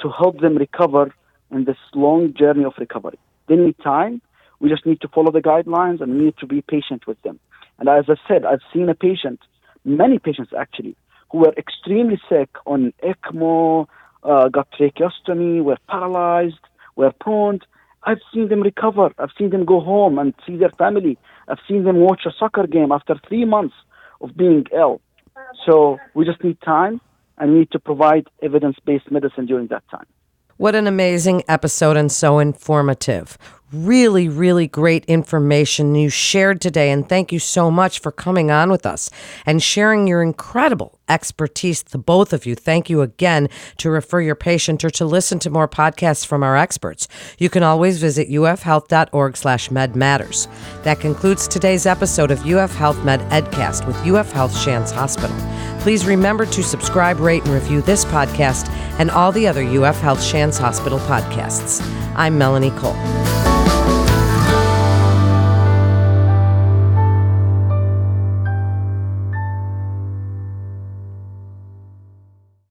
to 0.01 0.09
help 0.09 0.39
them 0.41 0.57
recover 0.57 1.13
in 1.51 1.65
this 1.65 1.77
long 1.93 2.33
journey 2.37 2.63
of 2.63 2.73
recovery. 2.77 3.19
They 3.47 3.55
need 3.55 3.75
time. 3.83 4.21
We 4.59 4.69
just 4.69 4.85
need 4.85 5.01
to 5.01 5.07
follow 5.07 5.31
the 5.31 5.41
guidelines 5.41 6.01
and 6.01 6.13
we 6.13 6.25
need 6.25 6.37
to 6.39 6.47
be 6.47 6.61
patient 6.61 7.07
with 7.07 7.21
them. 7.21 7.39
And 7.79 7.89
as 7.89 8.05
I 8.07 8.15
said, 8.27 8.45
I've 8.45 8.61
seen 8.73 8.89
a 8.89 8.95
patient, 8.95 9.39
many 9.83 10.19
patients 10.19 10.51
actually, 10.57 10.95
who 11.33 11.39
were 11.39 11.53
extremely 11.57 12.21
sick 12.29 12.49
on 12.67 12.93
ECMO, 13.03 13.87
uh, 14.23 14.47
got 14.49 14.67
tracheostomy, 14.71 15.63
were 15.63 15.79
paralyzed, 15.89 16.59
were 16.95 17.11
prone. 17.19 17.59
I've 18.03 18.19
seen 18.31 18.49
them 18.49 18.61
recover. 18.61 19.11
I've 19.17 19.31
seen 19.37 19.49
them 19.49 19.65
go 19.65 19.79
home 19.79 20.19
and 20.19 20.35
see 20.45 20.57
their 20.57 20.69
family. 20.77 21.17
I've 21.47 21.57
seen 21.67 21.85
them 21.85 21.97
watch 21.97 22.21
a 22.27 22.31
soccer 22.37 22.67
game 22.67 22.91
after 22.91 23.15
three 23.27 23.45
months 23.45 23.73
of 24.21 24.37
being 24.37 24.65
ill. 24.71 25.01
So 25.65 25.97
we 26.13 26.23
just 26.23 26.43
need 26.43 26.61
time 26.61 27.01
and 27.39 27.51
we 27.51 27.59
need 27.59 27.71
to 27.71 27.79
provide 27.79 28.27
evidence 28.43 28.77
based 28.85 29.09
medicine 29.09 29.47
during 29.47 29.67
that 29.67 29.83
time. 29.89 30.05
What 30.57 30.75
an 30.75 30.85
amazing 30.85 31.43
episode 31.47 31.97
and 31.97 32.11
so 32.11 32.37
informative. 32.37 33.39
Really, 33.73 34.29
really 34.29 34.67
great 34.67 35.03
information 35.05 35.95
you 35.95 36.07
shared 36.07 36.61
today. 36.61 36.91
And 36.91 37.09
thank 37.09 37.31
you 37.31 37.39
so 37.39 37.71
much 37.71 37.97
for 37.97 38.11
coming 38.11 38.51
on 38.51 38.69
with 38.69 38.85
us 38.85 39.09
and 39.47 39.63
sharing 39.63 40.05
your 40.05 40.21
incredible 40.21 40.99
expertise, 41.09 41.81
the 41.81 41.97
both 41.97 42.33
of 42.33 42.45
you. 42.45 42.53
Thank 42.53 42.87
you 42.87 43.01
again 43.01 43.49
to 43.77 43.89
refer 43.89 44.21
your 44.21 44.35
patient 44.35 44.85
or 44.85 44.91
to 44.91 45.05
listen 45.05 45.39
to 45.39 45.49
more 45.49 45.67
podcasts 45.67 46.23
from 46.23 46.43
our 46.43 46.55
experts. 46.55 47.07
You 47.39 47.49
can 47.49 47.63
always 47.63 47.99
visit 47.99 48.29
ufhealth.org 48.29 49.35
slash 49.37 49.69
medmatters. 49.69 50.47
That 50.83 50.99
concludes 50.99 51.47
today's 51.47 51.87
episode 51.87 52.29
of 52.29 52.45
UF 52.45 52.75
Health 52.75 53.03
Med 53.03 53.21
Edcast 53.31 53.87
with 53.87 53.97
UF 54.05 54.31
Health 54.31 54.55
Shands 54.55 54.91
Hospital. 54.91 55.35
Please 55.79 56.05
remember 56.05 56.45
to 56.45 56.61
subscribe, 56.61 57.19
rate, 57.19 57.43
and 57.43 57.53
review 57.53 57.81
this 57.81 58.05
podcast 58.05 58.69
and 58.99 59.09
all 59.09 59.31
the 59.31 59.47
other 59.47 59.63
UF 59.63 59.99
Health 59.99 60.23
Shands 60.23 60.59
Hospital 60.59 60.99
podcasts. 60.99 61.81
I'm 62.15 62.37
Melanie 62.37 62.69
Cole. 62.71 63.62